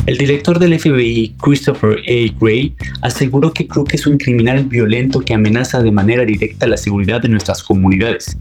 El 0.05 0.17
director 0.17 0.59
del 0.59 0.77
FBI, 0.77 1.35
Christopher 1.41 1.99
A. 1.99 2.37
Gray, 2.39 2.75
aseguró 3.01 3.53
que 3.53 3.67
Crook 3.67 3.93
es 3.93 4.05
un 4.05 4.17
criminal 4.17 4.65
violento 4.65 5.21
que 5.21 5.33
amenaza 5.33 5.81
de 5.81 5.91
manera 5.91 6.25
directa 6.25 6.67
la 6.67 6.77
seguridad 6.77 7.21
de 7.21 7.29
nuestras 7.29 7.63
comunidades 7.63 8.37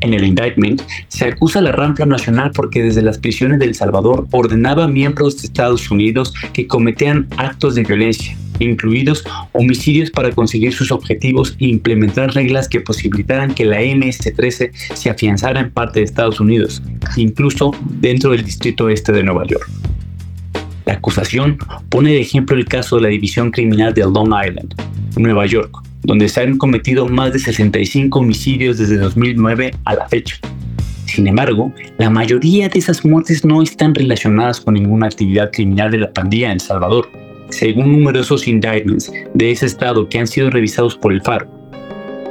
en 0.00 0.14
el 0.14 0.24
indictment, 0.24 0.82
se 1.08 1.26
acusa 1.26 1.58
a 1.58 1.62
la 1.62 1.72
Rampla 1.72 2.06
Nacional 2.06 2.52
porque 2.54 2.82
desde 2.82 3.02
las 3.02 3.18
prisiones 3.18 3.58
de 3.58 3.66
El 3.66 3.74
Salvador 3.74 4.26
ordenaba 4.30 4.84
a 4.84 4.88
miembros 4.88 5.40
de 5.40 5.46
Estados 5.46 5.90
Unidos 5.90 6.32
que 6.52 6.66
cometían 6.66 7.28
actos 7.36 7.74
de 7.74 7.84
violencia, 7.84 8.36
incluidos 8.58 9.24
homicidios 9.52 10.10
para 10.10 10.30
conseguir 10.32 10.72
sus 10.72 10.90
objetivos 10.90 11.56
e 11.58 11.66
implementar 11.66 12.34
reglas 12.34 12.68
que 12.68 12.80
posibilitaran 12.80 13.54
que 13.54 13.64
la 13.64 13.80
MS-13 13.80 14.70
se 14.94 15.10
afianzara 15.10 15.60
en 15.60 15.70
parte 15.70 16.00
de 16.00 16.04
Estados 16.04 16.40
Unidos, 16.40 16.82
incluso 17.16 17.72
dentro 18.00 18.32
del 18.32 18.44
distrito 18.44 18.88
este 18.88 19.12
de 19.12 19.22
Nueva 19.22 19.46
York. 19.46 19.68
La 20.86 20.94
acusación 20.94 21.58
pone 21.88 22.10
de 22.12 22.20
ejemplo 22.20 22.56
el 22.56 22.64
caso 22.64 22.96
de 22.96 23.02
la 23.02 23.08
división 23.08 23.50
criminal 23.50 23.94
de 23.94 24.02
Long 24.02 24.32
Island, 24.46 24.74
Nueva 25.16 25.46
York, 25.46 25.76
donde 26.02 26.28
se 26.28 26.40
han 26.40 26.56
cometido 26.56 27.06
más 27.06 27.32
de 27.32 27.38
65 27.38 28.18
homicidios 28.18 28.78
desde 28.78 28.98
2009 28.98 29.74
a 29.84 29.94
la 29.94 30.08
fecha. 30.08 30.36
Sin 31.06 31.26
embargo, 31.26 31.72
la 31.98 32.08
mayoría 32.08 32.68
de 32.68 32.78
esas 32.78 33.04
muertes 33.04 33.44
no 33.44 33.62
están 33.62 33.94
relacionadas 33.94 34.60
con 34.60 34.74
ninguna 34.74 35.06
actividad 35.06 35.50
criminal 35.50 35.90
de 35.90 35.98
la 35.98 36.12
pandilla 36.12 36.46
en 36.46 36.52
El 36.52 36.60
Salvador, 36.60 37.10
según 37.50 37.92
numerosos 37.92 38.46
indictments 38.46 39.12
de 39.34 39.50
ese 39.50 39.66
estado 39.66 40.08
que 40.08 40.18
han 40.18 40.26
sido 40.26 40.50
revisados 40.50 40.96
por 40.96 41.12
el 41.12 41.20
FARO. 41.20 41.59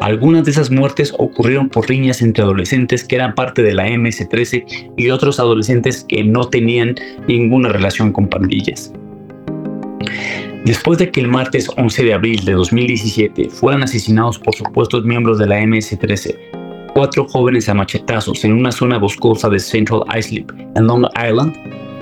Algunas 0.01 0.45
de 0.45 0.51
esas 0.51 0.71
muertes 0.71 1.13
ocurrieron 1.17 1.67
por 1.67 1.89
riñas 1.89 2.21
entre 2.21 2.43
adolescentes 2.43 3.03
que 3.03 3.15
eran 3.15 3.35
parte 3.35 3.61
de 3.61 3.73
la 3.73 3.89
MS-13 3.89 4.93
y 4.95 5.09
otros 5.09 5.41
adolescentes 5.41 6.05
que 6.07 6.23
no 6.23 6.45
tenían 6.45 6.95
ninguna 7.27 7.69
relación 7.69 8.13
con 8.13 8.29
pandillas. 8.29 8.93
Después 10.63 10.99
de 10.99 11.11
que 11.11 11.19
el 11.19 11.27
martes 11.27 11.69
11 11.75 12.03
de 12.03 12.13
abril 12.13 12.45
de 12.45 12.53
2017 12.53 13.49
fueran 13.49 13.83
asesinados 13.83 14.39
por 14.39 14.55
supuestos 14.55 15.03
miembros 15.03 15.37
de 15.37 15.47
la 15.47 15.59
MS-13, 15.61 16.35
cuatro 16.93 17.27
jóvenes 17.27 17.67
a 17.67 17.73
machetazos 17.73 18.45
en 18.45 18.53
una 18.53 18.71
zona 18.71 18.97
boscosa 18.97 19.49
de 19.49 19.59
Central 19.59 20.03
Islip, 20.17 20.51
en 20.75 20.87
Long 20.87 21.05
Island, 21.15 21.55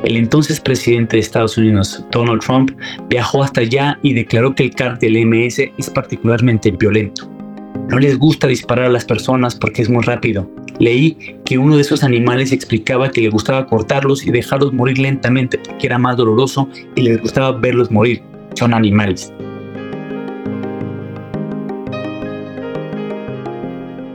el 0.03 0.17
entonces 0.17 0.59
presidente 0.59 1.15
de 1.15 1.21
Estados 1.21 1.57
Unidos, 1.57 2.05
Donald 2.11 2.41
Trump, 2.41 2.71
viajó 3.09 3.43
hasta 3.43 3.61
allá 3.61 3.97
y 4.03 4.13
declaró 4.13 4.53
que 4.53 4.63
el 4.63 4.75
cártel 4.75 5.25
MS 5.25 5.59
es 5.77 5.89
particularmente 5.89 6.69
violento. 6.71 7.36
No 7.89 7.99
les 7.99 8.19
gusta 8.19 8.47
disparar 8.47 8.85
a 8.85 8.89
las 8.89 9.05
personas 9.05 9.55
porque 9.55 9.81
es 9.81 9.89
muy 9.89 10.03
rápido. 10.03 10.49
Leí 10.79 11.17
que 11.45 11.57
uno 11.57 11.75
de 11.75 11.81
esos 11.81 12.03
animales 12.03 12.51
explicaba 12.51 13.09
que 13.11 13.21
le 13.21 13.29
gustaba 13.29 13.65
cortarlos 13.65 14.27
y 14.27 14.31
dejarlos 14.31 14.73
morir 14.73 14.99
lentamente 14.99 15.57
porque 15.57 15.87
era 15.87 15.97
más 15.97 16.17
doloroso 16.17 16.69
y 16.95 17.01
les 17.01 17.21
gustaba 17.21 17.53
verlos 17.53 17.89
morir 17.89 18.21
son 18.55 18.73
animales. 18.73 19.31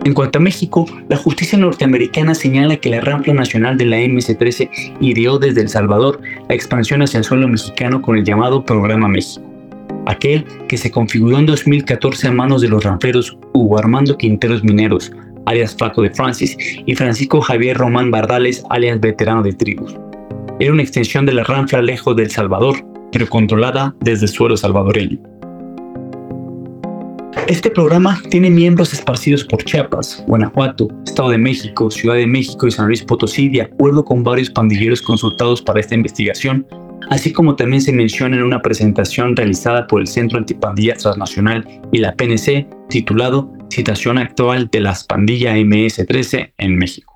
En 0.05 0.15
cuanto 0.15 0.39
a 0.39 0.43
México, 0.43 0.85
la 1.09 1.17
justicia 1.17 1.57
norteamericana 1.57 2.35
señala 2.35 2.77
que 2.77 2.91
la 2.91 3.01
rampla 3.01 3.35
nacional 3.35 3.79
de 3.79 3.87
la 3.87 3.99
MS-13 3.99 4.97
ideó 5.01 5.39
desde 5.39 5.61
El 5.61 5.69
Salvador 5.69 6.21
la 6.49 6.55
expansión 6.57 7.03
hacia 7.03 7.19
el 7.19 7.25
suelo 7.25 7.47
mexicano 7.47 8.03
con 8.03 8.17
el 8.17 8.25
llamado 8.25 8.65
Programa 8.65 9.07
México, 9.07 9.52
aquel 10.07 10.45
que 10.69 10.77
se 10.77 10.91
configuró 10.91 11.39
en 11.39 11.47
2014 11.47 12.29
a 12.29 12.33
manos 12.33 12.63
de 12.63 12.69
los 12.69 12.85
ranfleros 12.85 13.37
Hugo 13.53 13.79
Armando 13.79 14.17
Quinteros 14.17 14.65
Mineros, 14.65 15.13
alias 15.47 15.75
Flaco 15.75 16.03
de 16.03 16.11
Francis, 16.11 16.57
y 16.87 16.95
Francisco 16.95 17.41
Javier 17.41 17.77
Román 17.77 18.11
Bardales, 18.11 18.65
alias 18.71 19.01
Veterano 19.01 19.43
de 19.43 19.53
Tribus. 19.53 19.95
Era 20.61 20.73
una 20.73 20.83
extensión 20.83 21.27
de 21.27 21.33
la 21.33 21.45
ranfla 21.45 21.83
lejos 21.83 22.17
de 22.17 22.25
El 22.25 22.31
Salvador, 22.31 22.77
pero 23.11 23.29
controlada 23.29 23.95
desde 24.01 24.27
el 24.27 24.33
suelo 24.33 24.57
salvadoreño. 24.57 25.19
Este 27.49 27.71
programa 27.71 28.23
tiene 28.31 28.51
miembros 28.51 28.93
esparcidos 28.93 29.45
por 29.45 29.65
Chiapas, 29.65 30.23
Guanajuato, 30.29 30.89
Estado 31.05 31.31
de 31.31 31.39
México, 31.39 31.91
Ciudad 31.91 32.15
de 32.15 32.27
México 32.27 32.67
y 32.69 32.71
San 32.71 32.87
Luis 32.87 33.03
Potosí, 33.03 33.49
de 33.49 33.63
acuerdo 33.63 34.05
con 34.05 34.23
varios 34.23 34.49
pandilleros 34.49 35.03
consultados 35.03 35.61
para 35.61 35.81
esta 35.81 35.95
investigación, 35.95 36.65
así 37.11 37.33
como 37.33 37.57
también 37.57 37.83
se 37.83 37.93
menciona 37.93 38.37
en 38.37 38.43
una 38.43 38.63
presentación 38.63 39.37
realizada 39.37 39.87
por 39.87 40.01
el 40.01 40.07
Centro 40.07 40.39
Antipandillas 40.39 40.99
Transnacional 40.99 41.67
y 41.93 41.99
la 41.99 42.15
PNC, 42.15 42.67
titulado 42.89 43.53
Citación 43.71 44.19
actual 44.19 44.69
de 44.71 44.81
las 44.81 45.05
pandillas 45.05 45.57
MS-13 45.57 46.53
en 46.59 46.77
México. 46.77 47.13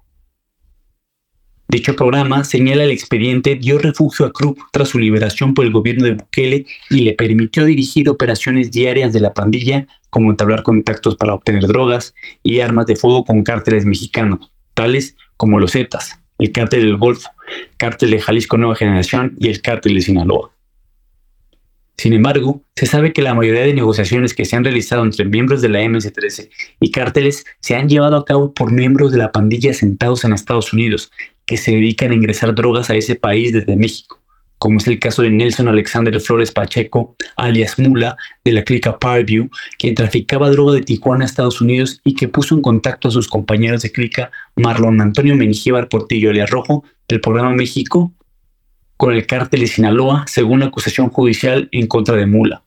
Dicho 1.68 1.96
programa 1.96 2.44
señala 2.44 2.84
el 2.84 2.92
expediente 2.92 3.56
dio 3.56 3.78
refugio 3.78 4.24
a 4.24 4.32
Krupp 4.32 4.58
tras 4.70 4.88
su 4.88 4.98
liberación 4.98 5.52
por 5.52 5.64
el 5.64 5.72
gobierno 5.72 6.04
de 6.04 6.14
Bukele 6.14 6.64
y 6.90 7.00
le 7.00 7.14
permitió 7.14 7.64
dirigir 7.64 8.08
operaciones 8.08 8.70
diarias 8.70 9.12
de 9.12 9.20
la 9.20 9.34
pandilla, 9.34 9.86
como 10.08 10.30
entablar 10.30 10.62
contactos 10.62 11.16
para 11.16 11.34
obtener 11.34 11.66
drogas 11.66 12.14
y 12.44 12.60
armas 12.60 12.86
de 12.86 12.94
fuego 12.94 13.24
con 13.24 13.42
cárteles 13.42 13.84
mexicanos, 13.84 14.52
tales 14.74 15.16
como 15.36 15.58
los 15.58 15.72
Zetas, 15.72 16.20
el 16.38 16.52
cártel 16.52 16.82
del 16.82 16.96
Golfo, 16.96 17.30
cártel 17.76 18.10
de 18.10 18.20
Jalisco 18.20 18.56
Nueva 18.56 18.76
Generación 18.76 19.36
y 19.38 19.48
el 19.48 19.62
cártel 19.62 19.94
de 19.94 20.02
Sinaloa. 20.02 20.50
Sin 21.96 22.12
embargo, 22.12 22.62
se 22.74 22.84
sabe 22.84 23.12
que 23.14 23.22
la 23.22 23.34
mayoría 23.34 23.62
de 23.62 23.72
negociaciones 23.72 24.34
que 24.34 24.44
se 24.44 24.54
han 24.54 24.64
realizado 24.64 25.02
entre 25.02 25.24
miembros 25.24 25.62
de 25.62 25.70
la 25.70 25.80
MS-13 25.80 26.50
y 26.78 26.90
cárteles 26.90 27.46
se 27.60 27.74
han 27.74 27.88
llevado 27.88 28.16
a 28.16 28.24
cabo 28.24 28.52
por 28.52 28.70
miembros 28.70 29.12
de 29.12 29.18
la 29.18 29.32
pandilla 29.32 29.72
sentados 29.72 30.24
en 30.24 30.34
Estados 30.34 30.74
Unidos, 30.74 31.10
que 31.46 31.56
se 31.56 31.70
dedican 31.70 32.10
a 32.10 32.14
ingresar 32.14 32.54
drogas 32.54 32.90
a 32.90 32.96
ese 32.96 33.14
país 33.14 33.52
desde 33.52 33.76
México, 33.76 34.20
como 34.58 34.78
es 34.78 34.86
el 34.86 34.98
caso 34.98 35.22
de 35.22 35.30
Nelson 35.30 35.68
Alexander 35.68 36.18
Flores 36.20 36.52
Pacheco, 36.52 37.16
alias 37.36 37.78
Mula, 37.78 38.16
de 38.44 38.52
la 38.52 38.64
clica 38.64 38.98
Parview, 38.98 39.48
quien 39.78 39.94
traficaba 39.94 40.50
droga 40.50 40.74
de 40.74 40.82
Tijuana 40.82 41.24
a 41.24 41.26
Estados 41.26 41.60
Unidos 41.60 42.00
y 42.04 42.14
que 42.14 42.28
puso 42.28 42.54
en 42.54 42.62
contacto 42.62 43.08
a 43.08 43.10
sus 43.10 43.28
compañeros 43.28 43.82
de 43.82 43.92
clica 43.92 44.30
Marlon 44.56 45.00
Antonio 45.00 45.36
Mengíbar 45.36 45.88
Portillo 45.88 46.30
alias 46.30 46.50
Rojo, 46.50 46.84
del 47.08 47.20
programa 47.20 47.52
México, 47.52 48.12
con 48.96 49.14
el 49.14 49.26
cártel 49.26 49.60
de 49.60 49.66
Sinaloa, 49.66 50.24
según 50.26 50.62
acusación 50.62 51.10
judicial 51.10 51.68
en 51.72 51.86
contra 51.86 52.16
de 52.16 52.26
Mula. 52.26 52.62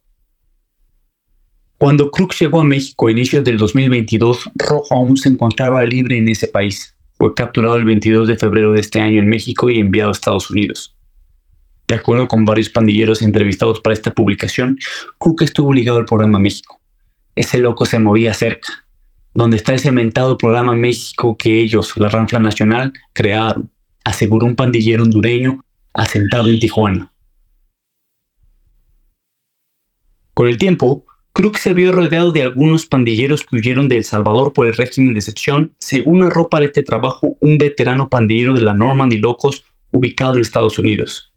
Cuando 1.80 2.12
Cruz 2.12 2.38
llegó 2.39 2.62
a 2.62 2.65
México 2.65 3.08
a 3.08 3.12
inicios 3.12 3.43
del 3.43 3.58
2022, 3.58 4.52
Rojo 4.56 4.93
aún 4.93 5.17
se 5.17 5.30
encontraba 5.30 5.84
libre 5.86 6.17
en 6.17 6.28
ese 6.28 6.47
país. 6.47 6.93
Fue 7.17 7.34
capturado 7.34 7.78
el 7.78 7.86
22 7.86 8.28
de 8.28 8.38
febrero 8.38 8.73
de 8.73 8.82
este 8.82 8.99
año 8.99 9.19
en 9.19 9.30
México 9.30 9.69
y 9.69 9.80
enviado 9.80 10.10
a 10.10 10.12
Estados 10.12 10.52
Unidos. 10.52 10.95
De 11.89 11.95
acuerdo 11.95 12.28
con 12.28 12.45
varios 12.45 12.69
pandilleros 12.69 13.23
entrevistados 13.23 13.82
para 13.82 13.95
esta 13.95 14.13
publicación, 14.13 14.78
Cook 15.17 15.41
estuvo 15.41 15.73
ligado 15.73 15.97
al 15.97 16.06
programa 16.06 16.38
México. 16.38 16.80
Ese 17.36 17.58
loco 17.58 17.84
se 17.88 17.97
movía 17.97 18.32
cerca, 18.36 18.86
donde 19.34 19.58
está 19.58 19.73
el 19.73 19.80
cementado 19.80 20.38
programa 20.38 20.75
México 20.75 21.36
que 21.36 21.60
ellos, 21.60 21.97
la 21.97 22.10
Ranfla 22.10 22.38
Nacional, 22.38 22.93
crearon, 23.12 23.71
aseguró 24.04 24.45
un 24.45 24.56
pandillero 24.56 25.02
hondureño 25.02 25.65
asentado 25.93 26.47
en 26.47 26.60
Tijuana. 26.60 27.12
Con 30.36 30.47
el 30.47 30.60
tiempo, 30.60 31.08
Crook 31.34 31.58
se 31.58 31.73
vio 31.73 31.91
rodeado 31.91 32.32
de 32.32 32.43
algunos 32.43 32.86
pandilleros 32.86 33.43
que 33.43 33.56
huyeron 33.56 33.89
de 33.89 33.97
El 33.97 34.04
Salvador 34.04 34.54
por 34.54 34.67
el 34.67 34.75
régimen 34.75 35.15
de 35.15 35.21
excepción, 35.21 35.73
según 35.80 36.19
narró 36.19 36.49
para 36.49 36.65
este 36.65 36.84
trabajo 36.84 37.36
un 37.39 37.58
veterano 37.58 38.10
pandillero 38.10 38.54
de 38.54 38.62
la 38.62 38.75
Normandy 38.75 39.17
Locos 39.17 39.65
ubicado 39.91 40.36
en 40.36 40.41
Estados 40.41 40.78
Unidos. 40.78 41.29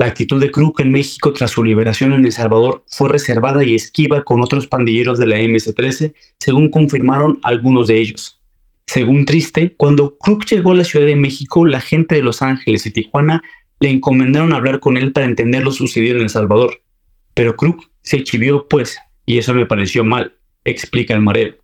La 0.00 0.06
actitud 0.06 0.40
de 0.40 0.50
Crook 0.50 0.80
en 0.80 0.92
México 0.92 1.30
tras 1.34 1.50
su 1.50 1.62
liberación 1.62 2.14
en 2.14 2.24
El 2.24 2.32
Salvador 2.32 2.82
fue 2.88 3.10
reservada 3.10 3.62
y 3.62 3.74
esquiva 3.74 4.24
con 4.24 4.40
otros 4.40 4.66
pandilleros 4.66 5.18
de 5.18 5.26
la 5.26 5.36
MS-13, 5.36 6.14
según 6.38 6.70
confirmaron 6.70 7.38
algunos 7.42 7.88
de 7.88 7.98
ellos. 7.98 8.40
Según 8.86 9.26
Triste, 9.26 9.74
cuando 9.76 10.16
Crook 10.16 10.46
llegó 10.46 10.72
a 10.72 10.76
la 10.76 10.84
Ciudad 10.84 11.04
de 11.04 11.16
México, 11.16 11.66
la 11.66 11.82
gente 11.82 12.14
de 12.14 12.22
Los 12.22 12.40
Ángeles 12.40 12.86
y 12.86 12.92
Tijuana 12.92 13.42
le 13.78 13.90
encomendaron 13.90 14.54
hablar 14.54 14.80
con 14.80 14.96
él 14.96 15.12
para 15.12 15.26
entender 15.26 15.64
lo 15.64 15.70
sucedido 15.70 16.16
en 16.16 16.22
El 16.22 16.30
Salvador. 16.30 16.80
Pero 17.34 17.54
Crook 17.54 17.90
se 18.00 18.24
chivió, 18.24 18.68
pues, 18.68 18.96
y 19.26 19.36
eso 19.36 19.52
me 19.52 19.66
pareció 19.66 20.02
mal, 20.02 20.32
explica 20.64 21.12
el 21.12 21.20
mareo. 21.20 21.56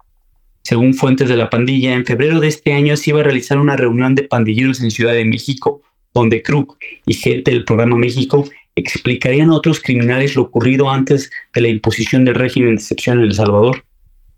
Según 0.62 0.92
fuentes 0.92 1.31
de 1.31 1.38
la 1.38 1.49
pandilla, 1.49 1.94
en 1.94 2.05
febrero 2.05 2.38
de 2.40 2.49
este 2.49 2.75
año 2.75 2.99
se 2.99 3.09
iba 3.09 3.20
a 3.20 3.25
realizar 3.25 3.57
una 3.57 3.77
reunión 3.77 4.14
de 4.14 4.25
pandilleros 4.25 4.83
en 4.83 4.90
Ciudad 4.90 5.14
de 5.14 5.25
México, 5.25 5.81
donde 6.20 6.42
Krug 6.42 6.79
y 7.05 7.12
gente 7.12 7.50
del 7.50 7.64
programa 7.64 7.96
México 7.96 8.48
explicarían 8.74 9.50
a 9.50 9.55
otros 9.55 9.81
criminales 9.81 10.35
lo 10.35 10.42
ocurrido 10.42 10.90
antes 10.90 11.31
de 11.55 11.61
la 11.61 11.68
imposición 11.68 12.24
del 12.24 12.35
régimen 12.35 12.70
de 12.70 12.76
excepción 12.76 13.18
en 13.18 13.24
El 13.24 13.35
Salvador, 13.35 13.85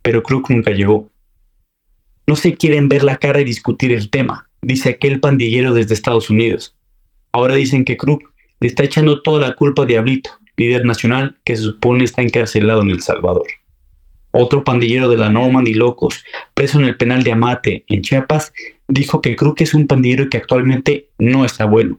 pero 0.03 0.23
Krug 0.23 0.51
nunca 0.51 0.73
llegó. 0.73 1.09
No 2.27 2.35
se 2.35 2.55
quieren 2.57 2.89
ver 2.89 3.05
la 3.05 3.17
cara 3.17 3.41
y 3.41 3.45
discutir 3.45 3.93
el 3.93 4.11
tema, 4.11 4.49
dice 4.61 4.91
aquel 4.91 5.21
pandillero 5.21 5.73
desde 5.73 5.95
Estados 5.95 6.31
Unidos. 6.31 6.75
Ahora 7.31 7.55
dicen 7.55 7.85
que 7.85 7.97
Krug 7.97 8.23
le 8.59 8.67
está 8.67 8.83
echando 8.83 9.23
toda 9.23 9.41
la 9.41 9.55
culpa 9.55 9.83
a 9.83 9.87
Diablito, 9.87 10.31
líder 10.57 10.85
nacional 10.85 11.37
que 11.45 11.57
se 11.57 11.63
supone 11.63 12.03
está 12.03 12.23
encarcelado 12.23 12.83
en 12.83 12.91
El 12.91 13.03
Salvador. 13.03 13.47
Otro 14.31 14.63
pandillero 14.63 15.09
de 15.09 15.17
la 15.17 15.31
Normandy 15.31 15.75
Locos, 15.75 16.25
preso 16.55 16.79
en 16.79 16.85
el 16.85 16.97
penal 16.97 17.23
de 17.23 17.33
Amate, 17.33 17.85
en 17.89 18.03
Chiapas, 18.03 18.53
dijo 18.87 19.21
que 19.21 19.37
Krug 19.37 19.55
es 19.59 19.75
un 19.75 19.87
pandillero 19.87 20.29
que 20.29 20.37
actualmente 20.37 21.09
no 21.19 21.45
está 21.45 21.65
bueno, 21.65 21.99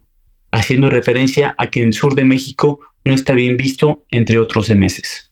haciendo 0.51 0.89
referencia 0.89 1.55
a 1.57 1.67
que 1.67 1.81
en 1.81 1.87
el 1.87 1.93
sur 1.93 2.15
de 2.15 2.25
México 2.25 2.79
no 3.05 3.13
está 3.13 3.33
bien 3.33 3.57
visto, 3.57 4.03
entre 4.11 4.37
otros 4.37 4.69
meses. 4.69 5.31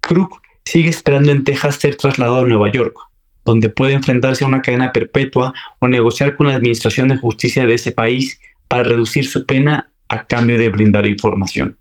Krug 0.00 0.40
sigue 0.64 0.88
esperando 0.88 1.32
en 1.32 1.44
Texas 1.44 1.76
ser 1.76 1.96
trasladado 1.96 2.40
a 2.40 2.48
Nueva 2.48 2.70
York, 2.70 2.96
donde 3.44 3.68
puede 3.68 3.92
enfrentarse 3.92 4.44
a 4.44 4.48
una 4.48 4.62
cadena 4.62 4.92
perpetua 4.92 5.52
o 5.78 5.88
negociar 5.88 6.36
con 6.36 6.48
la 6.48 6.54
Administración 6.54 7.08
de 7.08 7.18
Justicia 7.18 7.66
de 7.66 7.74
ese 7.74 7.92
país 7.92 8.40
para 8.68 8.82
reducir 8.82 9.26
su 9.26 9.46
pena 9.46 9.90
a 10.08 10.26
cambio 10.26 10.58
de 10.58 10.68
brindar 10.68 11.06
información. 11.06 11.78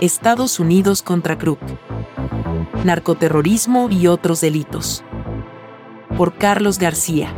Estados 0.00 0.60
Unidos 0.60 1.02
contra 1.02 1.36
Krug. 1.38 1.58
Narcoterrorismo 2.84 3.88
y 3.90 4.06
otros 4.06 4.40
delitos. 4.40 5.02
Por 6.16 6.34
Carlos 6.34 6.78
García. 6.78 7.34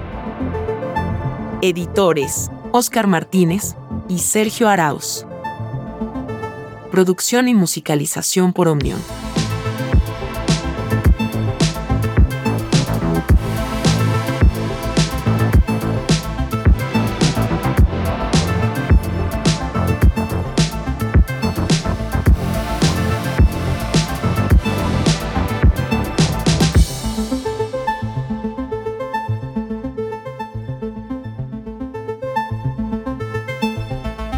Editores, 1.63 2.51
Oscar 2.71 3.07
Martínez 3.07 3.77
y 4.11 4.19
Sergio 4.19 4.69
Arauz. 4.69 5.27
Producción 6.91 7.49
y 7.49 7.55
musicalización 7.55 8.53
por 8.53 8.69
Omnion. 8.69 9.01